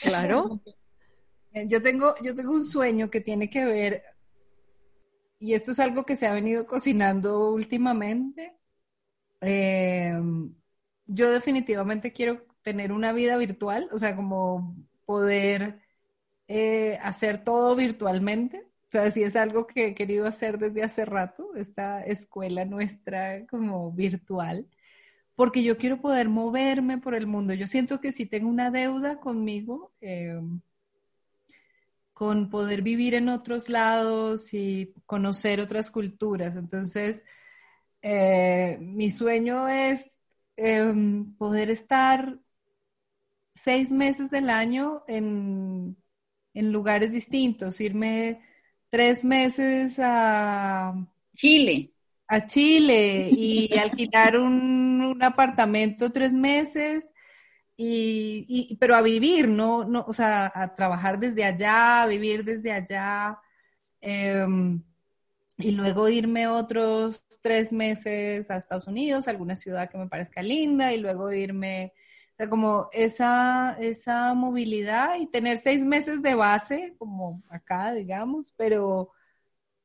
Claro. 0.00 0.52
Eh, 1.52 1.66
Yo 1.68 1.82
tengo, 1.82 2.14
yo 2.22 2.34
tengo 2.34 2.52
un 2.54 2.64
sueño 2.64 3.10
que 3.10 3.20
tiene 3.20 3.50
que 3.50 3.64
ver, 3.64 4.02
y 5.38 5.54
esto 5.54 5.72
es 5.72 5.80
algo 5.80 6.04
que 6.04 6.16
se 6.16 6.26
ha 6.26 6.32
venido 6.32 6.66
cocinando 6.66 7.50
últimamente. 7.50 8.56
Eh, 9.42 10.14
yo 11.06 11.30
definitivamente 11.32 12.12
quiero 12.12 12.46
tener 12.62 12.92
una 12.92 13.12
vida 13.12 13.36
virtual, 13.36 13.88
o 13.92 13.98
sea, 13.98 14.16
como 14.16 14.76
poder 15.06 15.80
eh, 16.48 16.98
hacer 17.02 17.44
todo 17.44 17.76
virtualmente. 17.76 18.67
O 18.88 18.90
sea, 18.92 19.10
sí 19.10 19.22
es 19.22 19.36
algo 19.36 19.66
que 19.66 19.88
he 19.88 19.94
querido 19.94 20.26
hacer 20.26 20.58
desde 20.58 20.82
hace 20.82 21.04
rato, 21.04 21.54
esta 21.56 22.02
escuela 22.02 22.64
nuestra 22.64 23.46
como 23.46 23.92
virtual, 23.92 24.66
porque 25.34 25.62
yo 25.62 25.76
quiero 25.76 26.00
poder 26.00 26.30
moverme 26.30 26.98
por 26.98 27.14
el 27.14 27.26
mundo. 27.26 27.52
Yo 27.54 27.66
siento 27.66 28.00
que 28.00 28.12
si 28.12 28.26
tengo 28.26 28.48
una 28.48 28.70
deuda 28.70 29.20
conmigo, 29.20 29.92
eh, 30.00 30.40
con 32.14 32.50
poder 32.50 32.82
vivir 32.82 33.14
en 33.14 33.28
otros 33.28 33.68
lados 33.68 34.52
y 34.52 34.92
conocer 35.06 35.60
otras 35.60 35.90
culturas. 35.90 36.56
Entonces, 36.56 37.22
eh, 38.02 38.78
mi 38.80 39.10
sueño 39.10 39.68
es 39.68 40.18
eh, 40.56 40.92
poder 41.38 41.70
estar 41.70 42.38
seis 43.54 43.92
meses 43.92 44.30
del 44.30 44.50
año 44.50 45.04
en, 45.06 45.96
en 46.54 46.72
lugares 46.72 47.12
distintos, 47.12 47.80
irme 47.80 48.40
tres 48.90 49.24
meses 49.24 49.98
a, 50.00 50.94
Chile. 51.36 51.90
a 52.28 52.46
Chile 52.46 53.30
y 53.34 53.76
alquilar 53.78 54.36
un, 54.38 55.00
un 55.02 55.22
apartamento 55.22 56.10
tres 56.12 56.34
meses, 56.34 57.12
y, 57.76 58.46
y- 58.48 58.76
pero 58.78 58.96
a 58.96 59.02
vivir, 59.02 59.48
no, 59.48 59.84
no, 59.84 60.04
o 60.08 60.12
sea, 60.12 60.50
a 60.54 60.74
trabajar 60.74 61.18
desde 61.20 61.44
allá, 61.44 62.02
a 62.02 62.06
vivir 62.06 62.44
desde 62.44 62.72
allá, 62.72 63.40
em, 64.00 64.82
y 65.58 65.72
luego 65.72 66.08
irme 66.08 66.48
otros 66.48 67.24
tres 67.42 67.72
meses 67.72 68.50
a 68.50 68.56
Estados 68.58 68.86
Unidos, 68.88 69.28
a 69.28 69.32
alguna 69.32 69.56
ciudad 69.56 69.90
que 69.90 69.98
me 69.98 70.08
parezca 70.08 70.42
linda, 70.42 70.92
y 70.94 70.98
luego 71.00 71.32
irme, 71.32 71.92
sea, 72.38 72.48
como 72.48 72.88
esa, 72.92 73.76
esa 73.80 74.34
movilidad 74.34 75.16
y 75.18 75.26
tener 75.26 75.58
seis 75.58 75.84
meses 75.84 76.22
de 76.22 76.34
base, 76.34 76.94
como 76.98 77.42
acá, 77.50 77.92
digamos, 77.94 78.54
pero, 78.56 79.10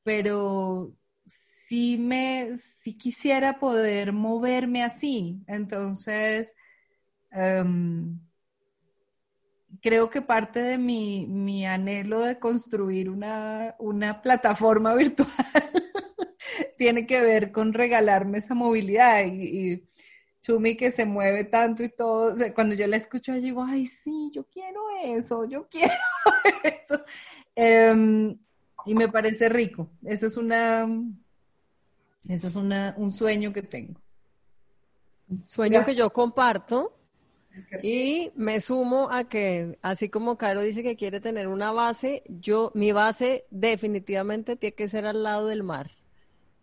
pero 0.03 0.93
sí 1.25 1.97
me, 1.99 2.57
sí 2.57 2.97
quisiera 2.97 3.59
poder 3.59 4.13
moverme 4.13 4.83
así. 4.83 5.43
Entonces, 5.47 6.55
em, 7.31 8.19
creo 9.81 10.09
que 10.09 10.21
parte 10.21 10.61
de 10.61 10.77
mi, 10.77 11.25
mi 11.27 11.65
anhelo 11.65 12.21
de 12.21 12.39
construir 12.39 13.09
una, 13.09 13.75
una 13.79 14.21
plataforma 14.21 14.93
virtual 14.95 15.29
tiene 16.77 17.05
que 17.07 17.21
ver 17.21 17.51
con 17.51 17.73
regalarme 17.73 18.37
esa 18.37 18.53
movilidad 18.55 19.25
y, 19.25 19.71
y 19.73 19.83
Chumi 20.43 20.75
que 20.75 20.91
se 20.91 21.05
mueve 21.05 21.45
tanto 21.45 21.83
y 21.83 21.89
todo, 21.89 22.33
o 22.33 22.35
sea, 22.35 22.53
cuando 22.53 22.75
yo 22.75 22.85
la 22.85 22.97
escucho, 22.97 23.33
yo 23.33 23.41
digo, 23.41 23.63
ay, 23.63 23.87
sí, 23.87 24.29
yo 24.33 24.43
quiero 24.43 24.81
eso, 25.01 25.45
yo 25.45 25.67
quiero 25.71 25.93
eso. 26.63 27.01
Em, 27.55 28.37
y 28.85 28.93
me 28.93 29.07
parece 29.07 29.47
rico. 29.47 29.89
Ese 30.03 30.27
es 30.27 30.35
una, 30.35 30.85
es 32.27 32.55
una, 32.55 32.93
un 32.97 33.13
sueño 33.13 33.53
que 33.53 33.61
tengo. 33.61 34.01
Sueño 35.45 35.85
que 35.85 35.95
yo 35.95 36.11
comparto 36.11 36.93
y 37.81 38.31
me 38.35 38.59
sumo 38.59 39.09
a 39.11 39.23
que, 39.23 39.79
así 39.81 40.09
como 40.09 40.37
Caro 40.37 40.61
dice 40.61 40.83
que 40.83 40.97
quiere 40.97 41.21
tener 41.21 41.47
una 41.47 41.71
base, 41.71 42.23
yo, 42.27 42.71
mi 42.75 42.91
base 42.91 43.45
definitivamente 43.49 44.57
tiene 44.57 44.75
que 44.75 44.89
ser 44.89 45.05
al 45.05 45.23
lado 45.23 45.47
del 45.47 45.63
mar. 45.63 45.91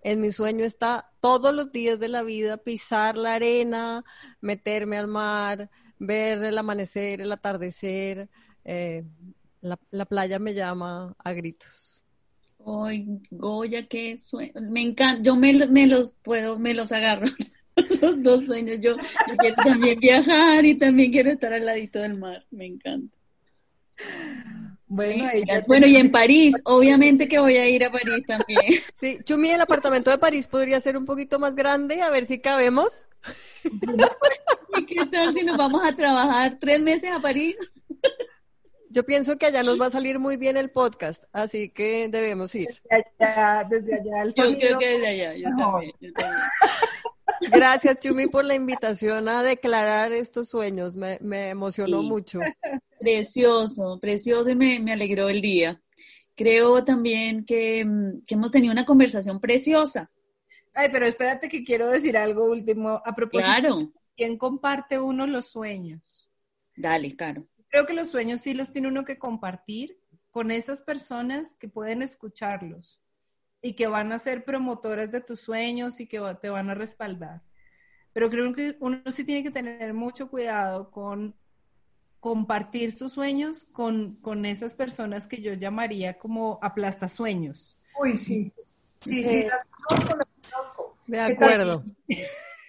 En 0.02 0.20
mi 0.20 0.32
sueño 0.32 0.64
está 0.64 1.10
todos 1.20 1.54
los 1.54 1.72
días 1.72 2.00
de 2.00 2.08
la 2.08 2.22
vida 2.22 2.56
pisar 2.56 3.16
la 3.16 3.34
arena, 3.34 4.04
meterme 4.40 4.96
al 4.96 5.06
mar, 5.06 5.70
ver 5.98 6.42
el 6.42 6.56
amanecer, 6.58 7.20
el 7.20 7.32
atardecer. 7.32 8.28
Eh, 8.64 9.04
la, 9.60 9.78
la 9.90 10.06
playa 10.06 10.38
me 10.38 10.54
llama 10.54 11.14
a 11.18 11.32
gritos. 11.32 12.04
Ay, 12.66 13.06
Goya, 13.30 13.86
qué 13.86 14.18
sueño. 14.18 14.52
Me 14.60 14.82
encanta, 14.82 15.22
yo 15.22 15.36
me, 15.36 15.52
me 15.66 15.86
los 15.86 16.12
puedo, 16.22 16.58
me 16.58 16.74
los 16.74 16.92
agarro. 16.92 17.26
los 18.00 18.22
dos 18.22 18.44
sueños. 18.46 18.78
Yo, 18.80 18.96
yo, 18.96 19.36
quiero 19.38 19.56
también 19.56 19.98
viajar 19.98 20.64
y 20.64 20.74
también 20.74 21.10
quiero 21.10 21.30
estar 21.30 21.52
al 21.52 21.66
ladito 21.66 21.98
del 22.00 22.18
mar. 22.18 22.44
Me 22.50 22.66
encanta. 22.66 23.16
Bueno, 24.92 25.24
bueno, 25.68 25.87
y 25.87 25.96
en 25.96 26.11
París, 26.11 26.53
obviamente 26.64 27.29
que 27.29 27.38
voy 27.38 27.57
a 27.57 27.68
ir 27.68 27.85
a 27.85 27.92
París 27.92 28.24
también. 28.26 28.61
Sí, 28.96 29.18
Chumi, 29.22 29.50
el 29.50 29.61
apartamento 29.61 30.11
de 30.11 30.18
París 30.18 30.48
podría 30.48 30.81
ser 30.81 30.96
un 30.96 31.07
poquito 31.07 31.38
más 31.38 31.55
grande, 31.55 32.03
a 32.03 32.11
ver 32.11 32.26
si 32.26 32.40
cabemos. 32.40 33.09
¿Y 34.76 34.87
qué 34.87 35.07
tal 35.07 35.33
si 35.33 35.44
nos 35.44 35.57
vamos 35.57 35.85
a 35.85 35.94
trabajar 35.94 36.59
tres 36.61 36.81
meses 36.81 37.09
a 37.12 37.20
París? 37.20 37.57
Yo 38.88 39.05
pienso 39.05 39.38
que 39.38 39.46
allá 39.46 39.62
nos 39.62 39.81
va 39.81 39.87
a 39.87 39.90
salir 39.90 40.18
muy 40.18 40.37
bien 40.37 40.57
el 40.57 40.70
podcast, 40.72 41.22
así 41.33 41.68
que 41.68 42.09
debemos 42.09 42.53
ir. 42.57 42.66
Desde 42.90 43.07
allá, 43.20 43.64
desde 43.70 43.94
allá 43.94 44.22
el 44.24 44.33
Yo 44.35 44.59
creo 44.59 44.79
que 44.79 44.88
desde 44.88 45.07
allá, 45.07 45.35
yo 45.37 45.48
también, 45.57 45.92
yo 46.00 46.12
también. 46.14 46.40
Gracias, 47.53 48.00
Chumi, 48.00 48.26
por 48.26 48.44
la 48.44 48.57
invitación 48.57 49.29
a 49.29 49.44
declarar 49.44 50.11
estos 50.12 50.48
sueños. 50.48 50.96
Me, 50.96 51.18
me 51.20 51.50
emocionó 51.50 52.00
Sí. 52.03 52.09
mucho. 52.09 52.40
Precioso, 53.00 53.98
precioso 53.98 54.50
y 54.50 54.54
me, 54.54 54.78
me 54.78 54.92
alegró 54.92 55.28
el 55.28 55.40
día. 55.40 55.80
Creo 56.36 56.84
también 56.84 57.44
que, 57.44 57.84
mm, 57.84 58.24
que 58.26 58.34
hemos 58.34 58.50
tenido 58.50 58.72
una 58.72 58.84
conversación 58.84 59.40
preciosa. 59.40 60.10
Ay, 60.74 60.88
pero 60.92 61.06
espérate 61.06 61.48
que 61.48 61.64
quiero 61.64 61.88
decir 61.88 62.16
algo 62.16 62.44
último 62.44 63.00
a 63.04 63.14
propósito. 63.14 63.60
Claro, 63.60 63.92
¿Quién 64.16 64.36
comparte 64.36 65.00
uno 65.00 65.26
los 65.26 65.46
sueños? 65.46 66.02
dale, 66.76 67.16
claro. 67.16 67.46
Creo 67.68 67.86
que 67.86 67.94
los 67.94 68.08
sueños 68.10 68.40
sí 68.42 68.54
los 68.54 68.70
tiene 68.70 68.88
uno 68.88 69.04
que 69.04 69.18
compartir 69.18 69.98
con 70.30 70.50
esas 70.50 70.82
personas 70.82 71.54
que 71.54 71.68
pueden 71.68 72.02
escucharlos 72.02 73.00
y 73.62 73.74
que 73.74 73.86
van 73.86 74.12
a 74.12 74.18
ser 74.18 74.44
promotoras 74.44 75.10
de 75.10 75.20
tus 75.20 75.40
sueños 75.40 76.00
y 76.00 76.06
que 76.06 76.20
te 76.40 76.48
van 76.48 76.70
a 76.70 76.74
respaldar. 76.74 77.42
Pero 78.12 78.30
creo 78.30 78.52
que 78.52 78.76
uno 78.80 79.02
sí 79.10 79.24
tiene 79.24 79.42
que 79.42 79.50
tener 79.50 79.94
mucho 79.94 80.28
cuidado 80.28 80.90
con 80.90 81.34
compartir 82.20 82.92
sus 82.92 83.12
sueños 83.12 83.64
con, 83.72 84.16
con 84.16 84.44
esas 84.44 84.74
personas 84.74 85.26
que 85.26 85.40
yo 85.42 85.54
llamaría 85.54 86.18
como 86.18 86.59
aplastasueños. 86.62 87.78
Uy, 87.98 88.16
sí. 88.16 88.52
Sí, 89.00 89.24
sí, 89.24 89.37
Eh, 89.38 89.48
las 89.48 89.64
conozco, 89.64 90.16
las 90.16 90.26
conozco. 90.52 90.96
De 91.06 91.20
acuerdo. 91.20 91.83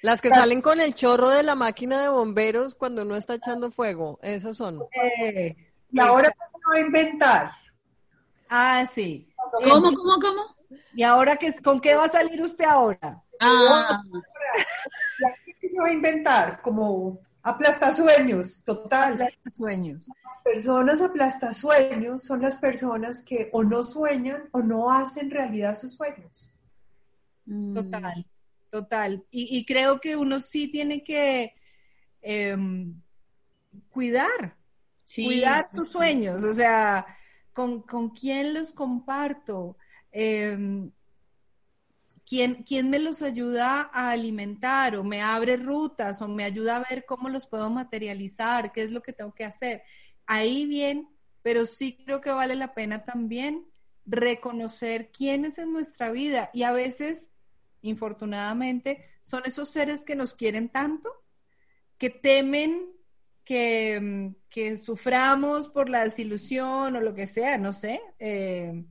Las 0.04 0.20
que 0.20 0.30
salen 0.30 0.62
con 0.64 0.82
el 0.82 0.96
chorro 0.96 1.30
de 1.30 1.44
la 1.44 1.54
máquina 1.54 2.02
de 2.02 2.10
bomberos 2.10 2.74
cuando 2.74 3.06
no 3.06 3.16
está 3.16 3.36
echando 3.36 3.70
fuego, 3.70 4.18
esos 4.24 4.58
son. 4.58 4.80
Eh, 5.20 5.56
Y 5.92 6.00
ahora 6.00 6.32
qué 6.32 6.38
se 6.52 6.58
va 6.68 6.76
a 6.78 6.80
inventar. 6.80 7.52
ah, 8.50 8.84
sí. 8.88 9.32
¿Cómo, 9.64 9.94
cómo, 9.94 10.14
cómo? 10.20 10.56
¿Y 10.96 11.04
ahora 11.04 11.36
qué, 11.38 11.54
con 11.62 11.80
qué 11.80 11.94
va 11.94 12.06
a 12.06 12.10
salir 12.10 12.42
usted 12.42 12.66
ahora? 12.66 13.22
Ah, 13.40 14.02
¿Qué 15.62 15.70
se 15.70 15.80
va 15.80 15.88
a 15.90 15.94
inventar? 15.94 16.62
Como 16.64 17.20
aplastasueños, 17.44 18.64
total. 18.64 19.34
Sueños. 19.54 20.08
Las 20.24 20.40
personas 20.44 21.02
aplastasueños 21.02 22.24
son 22.24 22.42
las 22.42 22.58
personas 22.58 23.22
que 23.24 23.50
o 23.54 23.64
no 23.64 23.84
sueñan 23.84 24.50
o 24.52 24.62
no 24.62 24.92
hacen 24.92 25.32
realidad 25.32 25.76
sus 25.76 25.94
sueños. 25.94 26.52
mm, 27.46 27.74
Total, 27.74 28.26
total. 28.70 29.26
Y, 29.32 29.58
y 29.58 29.66
creo 29.66 30.00
que 30.00 30.16
uno 30.16 30.42
sí 30.42 30.68
tiene 30.68 31.04
que 31.04 31.54
em, 32.22 32.94
cuidar, 33.90 34.58
sí, 35.06 35.26
cuidar 35.26 35.70
sus 35.74 35.88
sí. 35.88 35.94
sueños, 35.94 36.44
o 36.44 36.54
sea, 36.54 37.06
con, 37.54 37.82
con 37.82 38.10
quién 38.12 38.54
los 38.54 38.72
comparto, 38.74 39.78
Em, 40.12 40.92
quién, 42.32 42.64
quién 42.64 42.90
me 42.90 42.98
los 42.98 43.22
ayuda 43.22 43.90
a 43.92 44.12
alimentar 44.12 44.96
o 44.96 45.04
me 45.04 45.22
abre 45.22 45.58
rutas 45.58 46.22
o 46.22 46.30
me 46.30 46.46
ayuda 46.46 46.78
a 46.78 46.86
ver 46.90 47.04
cómo 47.06 47.28
los 47.28 47.46
puedo 47.46 47.70
materializar, 47.70 48.72
qué 48.72 48.84
es 48.84 48.92
lo 48.92 49.02
que 49.02 49.12
tengo 49.12 49.34
que 49.34 49.44
hacer. 49.44 49.84
Ahí 50.26 50.66
bien, 50.66 51.10
pero 51.42 51.66
sí 51.66 52.02
creo 52.06 52.22
que 52.22 52.32
vale 52.32 52.56
la 52.56 52.74
pena 52.74 53.04
también 53.04 53.68
reconocer 54.06 55.12
quiénes 55.12 55.58
en 55.58 55.74
nuestra 55.74 56.10
vida 56.10 56.50
y 56.54 56.64
a 56.64 56.72
veces, 56.72 57.34
infortunadamente, 57.82 59.04
son 59.24 59.42
esos 59.46 59.68
seres 59.68 60.06
que 60.06 60.16
nos 60.16 60.34
quieren 60.34 60.70
tanto, 60.70 61.12
que 61.98 62.10
temen 62.10 62.94
que, 63.44 64.32
que 64.50 64.78
suframos 64.78 65.68
por 65.68 65.90
la 65.90 66.06
desilusión 66.06 66.96
o 66.96 67.02
lo 67.02 67.14
que 67.14 67.28
sea, 67.28 67.58
no 67.58 67.74
sé. 67.74 68.00
Eh, 68.20 68.86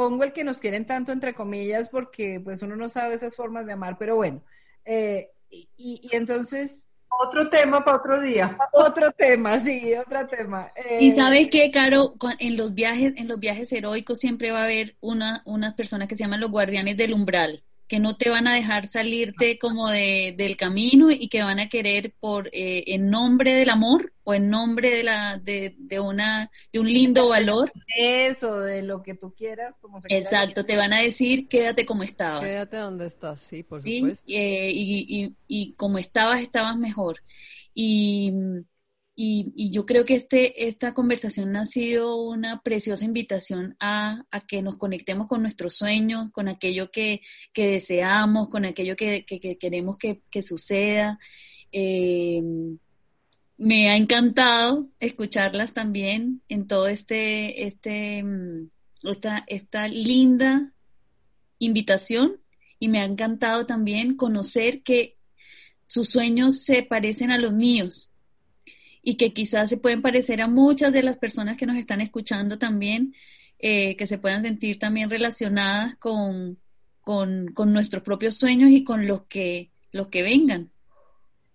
pongo 0.00 0.24
el 0.24 0.32
que 0.32 0.44
nos 0.44 0.56
quieren 0.60 0.86
tanto 0.86 1.12
entre 1.12 1.34
comillas 1.34 1.90
porque 1.90 2.40
pues 2.42 2.62
uno 2.62 2.74
no 2.74 2.88
sabe 2.88 3.14
esas 3.16 3.36
formas 3.36 3.66
de 3.66 3.74
amar, 3.74 3.98
pero 3.98 4.16
bueno. 4.16 4.40
Eh, 4.86 5.28
y, 5.50 5.68
y 5.76 6.16
entonces, 6.16 6.88
Otro 7.22 7.50
tema 7.50 7.84
para 7.84 7.98
otro 7.98 8.18
día. 8.22 8.56
otro 8.72 9.12
tema, 9.12 9.58
sí, 9.60 9.92
otro 9.94 10.26
tema. 10.26 10.72
Eh, 10.74 10.98
Y 11.00 11.12
sabes 11.12 11.48
qué, 11.50 11.70
Caro, 11.70 12.14
en 12.38 12.56
los 12.56 12.72
viajes, 12.72 13.12
en 13.16 13.28
los 13.28 13.38
viajes 13.38 13.70
heroicos 13.74 14.18
siempre 14.18 14.52
va 14.52 14.60
a 14.60 14.64
haber 14.64 14.96
una, 15.00 15.42
unas 15.44 15.74
personas 15.74 16.08
que 16.08 16.16
se 16.16 16.24
llaman 16.24 16.40
los 16.40 16.50
guardianes 16.50 16.96
del 16.96 17.12
umbral, 17.12 17.62
que 17.90 17.98
no 17.98 18.16
te 18.16 18.30
van 18.30 18.46
a 18.46 18.54
dejar 18.54 18.86
salirte 18.86 19.58
como 19.58 19.90
de, 19.90 20.32
del 20.38 20.56
camino 20.56 21.10
y 21.10 21.26
que 21.26 21.42
van 21.42 21.58
a 21.58 21.68
querer 21.68 22.14
por 22.20 22.46
eh, 22.52 22.84
en 22.86 23.10
nombre 23.10 23.52
del 23.52 23.68
amor 23.68 24.12
o 24.22 24.32
en 24.32 24.48
nombre 24.48 24.94
de 24.94 25.02
la 25.02 25.38
de, 25.38 25.74
de 25.76 25.98
una 25.98 26.52
de 26.72 26.78
un 26.78 26.88
lindo 26.88 27.28
valor, 27.28 27.72
eso, 27.96 28.60
de 28.60 28.82
lo 28.82 29.02
que 29.02 29.16
tú 29.16 29.34
quieras, 29.34 29.76
como 29.80 29.98
se 29.98 30.06
quiera 30.06 30.22
exacto, 30.22 30.64
te 30.64 30.76
van 30.76 30.92
a 30.92 31.00
decir 31.00 31.48
quédate 31.48 31.84
como 31.84 32.04
estabas. 32.04 32.44
Quédate 32.44 32.76
donde 32.76 33.08
estás, 33.08 33.40
sí, 33.40 33.64
por 33.64 33.82
¿sí? 33.82 33.98
supuesto. 33.98 34.24
Eh, 34.28 34.70
y, 34.72 35.24
y, 35.24 35.34
y 35.48 35.72
como 35.72 35.98
estabas, 35.98 36.42
estabas 36.42 36.76
mejor. 36.76 37.24
Y, 37.74 38.32
y, 39.22 39.52
y 39.54 39.70
yo 39.70 39.84
creo 39.84 40.06
que 40.06 40.14
este, 40.14 40.66
esta 40.66 40.94
conversación 40.94 41.54
ha 41.56 41.66
sido 41.66 42.16
una 42.22 42.62
preciosa 42.62 43.04
invitación 43.04 43.76
a, 43.78 44.24
a 44.30 44.40
que 44.46 44.62
nos 44.62 44.76
conectemos 44.78 45.26
con 45.28 45.42
nuestros 45.42 45.74
sueños, 45.76 46.30
con 46.30 46.48
aquello 46.48 46.90
que, 46.90 47.20
que 47.52 47.66
deseamos, 47.70 48.48
con 48.48 48.64
aquello 48.64 48.96
que, 48.96 49.26
que- 49.26 49.38
que 49.38 49.58
queremos 49.58 49.98
que, 49.98 50.22
suceda. 50.42 51.18
Eh, 51.70 52.40
me 53.58 53.90
ha 53.90 53.96
encantado 53.98 54.88
escucharlas 55.00 55.74
también 55.74 56.40
en 56.48 56.66
todo 56.66 56.88
este, 56.88 57.64
este, 57.64 58.22
mm, 58.22 58.70
esta, 59.02 59.44
esta 59.48 59.86
linda 59.88 60.72
invitación 61.58 62.40
y 62.78 62.88
me 62.88 63.00
ha 63.00 63.04
encantado 63.04 63.66
también 63.66 64.16
conocer 64.16 64.82
que 64.82 65.18
sus 65.88 66.08
sueños 66.08 66.62
se 66.62 66.82
parecen 66.82 67.30
a 67.30 67.38
los 67.38 67.52
míos 67.52 68.09
y 69.02 69.16
que 69.16 69.32
quizás 69.32 69.70
se 69.70 69.76
pueden 69.76 70.02
parecer 70.02 70.40
a 70.42 70.48
muchas 70.48 70.92
de 70.92 71.02
las 71.02 71.16
personas 71.16 71.56
que 71.56 71.66
nos 71.66 71.76
están 71.76 72.00
escuchando 72.00 72.58
también, 72.58 73.14
eh, 73.58 73.96
que 73.96 74.06
se 74.06 74.18
puedan 74.18 74.42
sentir 74.42 74.78
también 74.78 75.10
relacionadas 75.10 75.96
con, 75.96 76.58
con, 77.00 77.48
con 77.52 77.72
nuestros 77.72 78.02
propios 78.02 78.36
sueños 78.36 78.70
y 78.70 78.84
con 78.84 79.06
los 79.06 79.22
que, 79.26 79.70
los 79.92 80.08
que 80.08 80.22
vengan. 80.22 80.70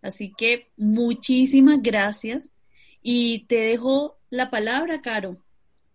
Así 0.01 0.33
que 0.37 0.71
muchísimas 0.77 1.81
gracias 1.81 2.51
y 3.01 3.45
te 3.47 3.55
dejo 3.55 4.17
la 4.29 4.49
palabra, 4.49 5.01
Caro, 5.01 5.37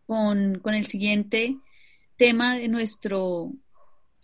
con, 0.07 0.59
con 0.59 0.75
el 0.75 0.87
siguiente 0.87 1.57
tema 2.17 2.57
de 2.57 2.69
nuestro... 2.69 3.53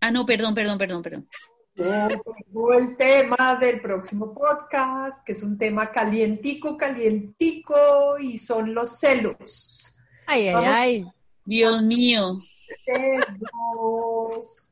Ah, 0.01 0.11
no, 0.11 0.27
perdón, 0.27 0.55
perdón, 0.55 0.79
perdón, 0.79 1.03
perdón. 1.03 1.29
El 1.77 2.97
tema 2.97 3.59
del 3.61 3.83
próximo 3.83 4.33
podcast, 4.33 5.23
que 5.25 5.33
es 5.33 5.43
un 5.43 5.59
tema 5.59 5.91
calientico, 5.91 6.77
calientico, 6.77 8.19
y 8.19 8.39
son 8.39 8.73
los 8.73 8.99
celos. 8.99 9.95
Ay, 10.27 10.49
ay, 10.49 10.55
Vamos. 10.55 10.71
ay. 10.73 11.07
Dios 11.45 11.83
mío. 11.83 12.41
Celos. 12.85 14.71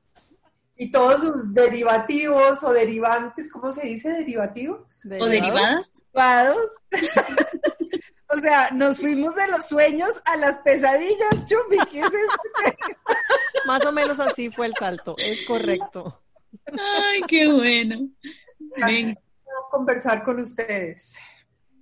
Y 0.76 0.90
todos 0.90 1.20
sus 1.20 1.54
derivativos 1.54 2.64
o 2.64 2.72
derivantes, 2.72 3.52
¿cómo 3.52 3.70
se 3.70 3.86
dice 3.86 4.10
derivativos? 4.10 5.04
¿O 5.20 5.26
derivadas? 5.26 5.92
Derivados. 5.92 6.72
o 8.28 8.38
sea, 8.38 8.70
nos 8.70 8.98
fuimos 8.98 9.34
de 9.36 9.46
los 9.48 9.66
sueños 9.66 10.22
a 10.24 10.36
las 10.36 10.56
pesadillas, 10.58 11.44
Chumi, 11.44 11.76
¿qué 11.90 12.00
es 12.00 12.06
esto? 12.06 12.74
Más 13.66 13.84
o 13.84 13.92
menos 13.92 14.18
así 14.18 14.50
fue 14.50 14.66
el 14.66 14.74
salto, 14.74 15.14
es 15.18 15.44
correcto. 15.46 16.23
Ay, 16.66 17.22
qué 17.28 17.50
bueno. 17.52 18.08
Ven. 18.86 19.16
conversar 19.70 20.22
con 20.22 20.40
ustedes. 20.40 21.16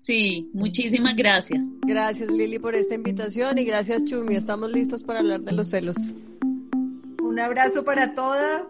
Sí, 0.03 0.51
muchísimas 0.53 1.15
gracias. 1.15 1.63
Gracias 1.87 2.29
Lili 2.29 2.59
por 2.59 2.75
esta 2.75 2.95
invitación 2.95 3.59
y 3.59 3.65
gracias 3.65 4.05
Chumi. 4.05 4.35
Estamos 4.35 4.71
listos 4.71 5.05
para 5.05 5.21
hablar 5.21 5.43
de 5.43 5.53
los 5.53 5.69
celos. 5.69 5.97
Un 7.23 7.39
abrazo 7.39 7.85
para 7.85 8.15
todas, 8.15 8.63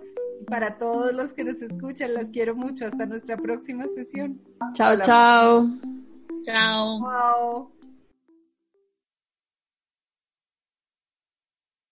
para 0.47 0.77
todos 0.77 1.15
los 1.15 1.33
que 1.33 1.45
nos 1.45 1.63
escuchan. 1.63 2.13
Las 2.13 2.31
quiero 2.31 2.55
mucho. 2.55 2.85
Hasta 2.87 3.07
nuestra 3.07 3.37
próxima 3.39 3.87
sesión. 3.95 4.41
Chao, 4.75 5.01
chao. 5.01 5.69
Chao. 6.45 7.01
Chao. 7.01 7.73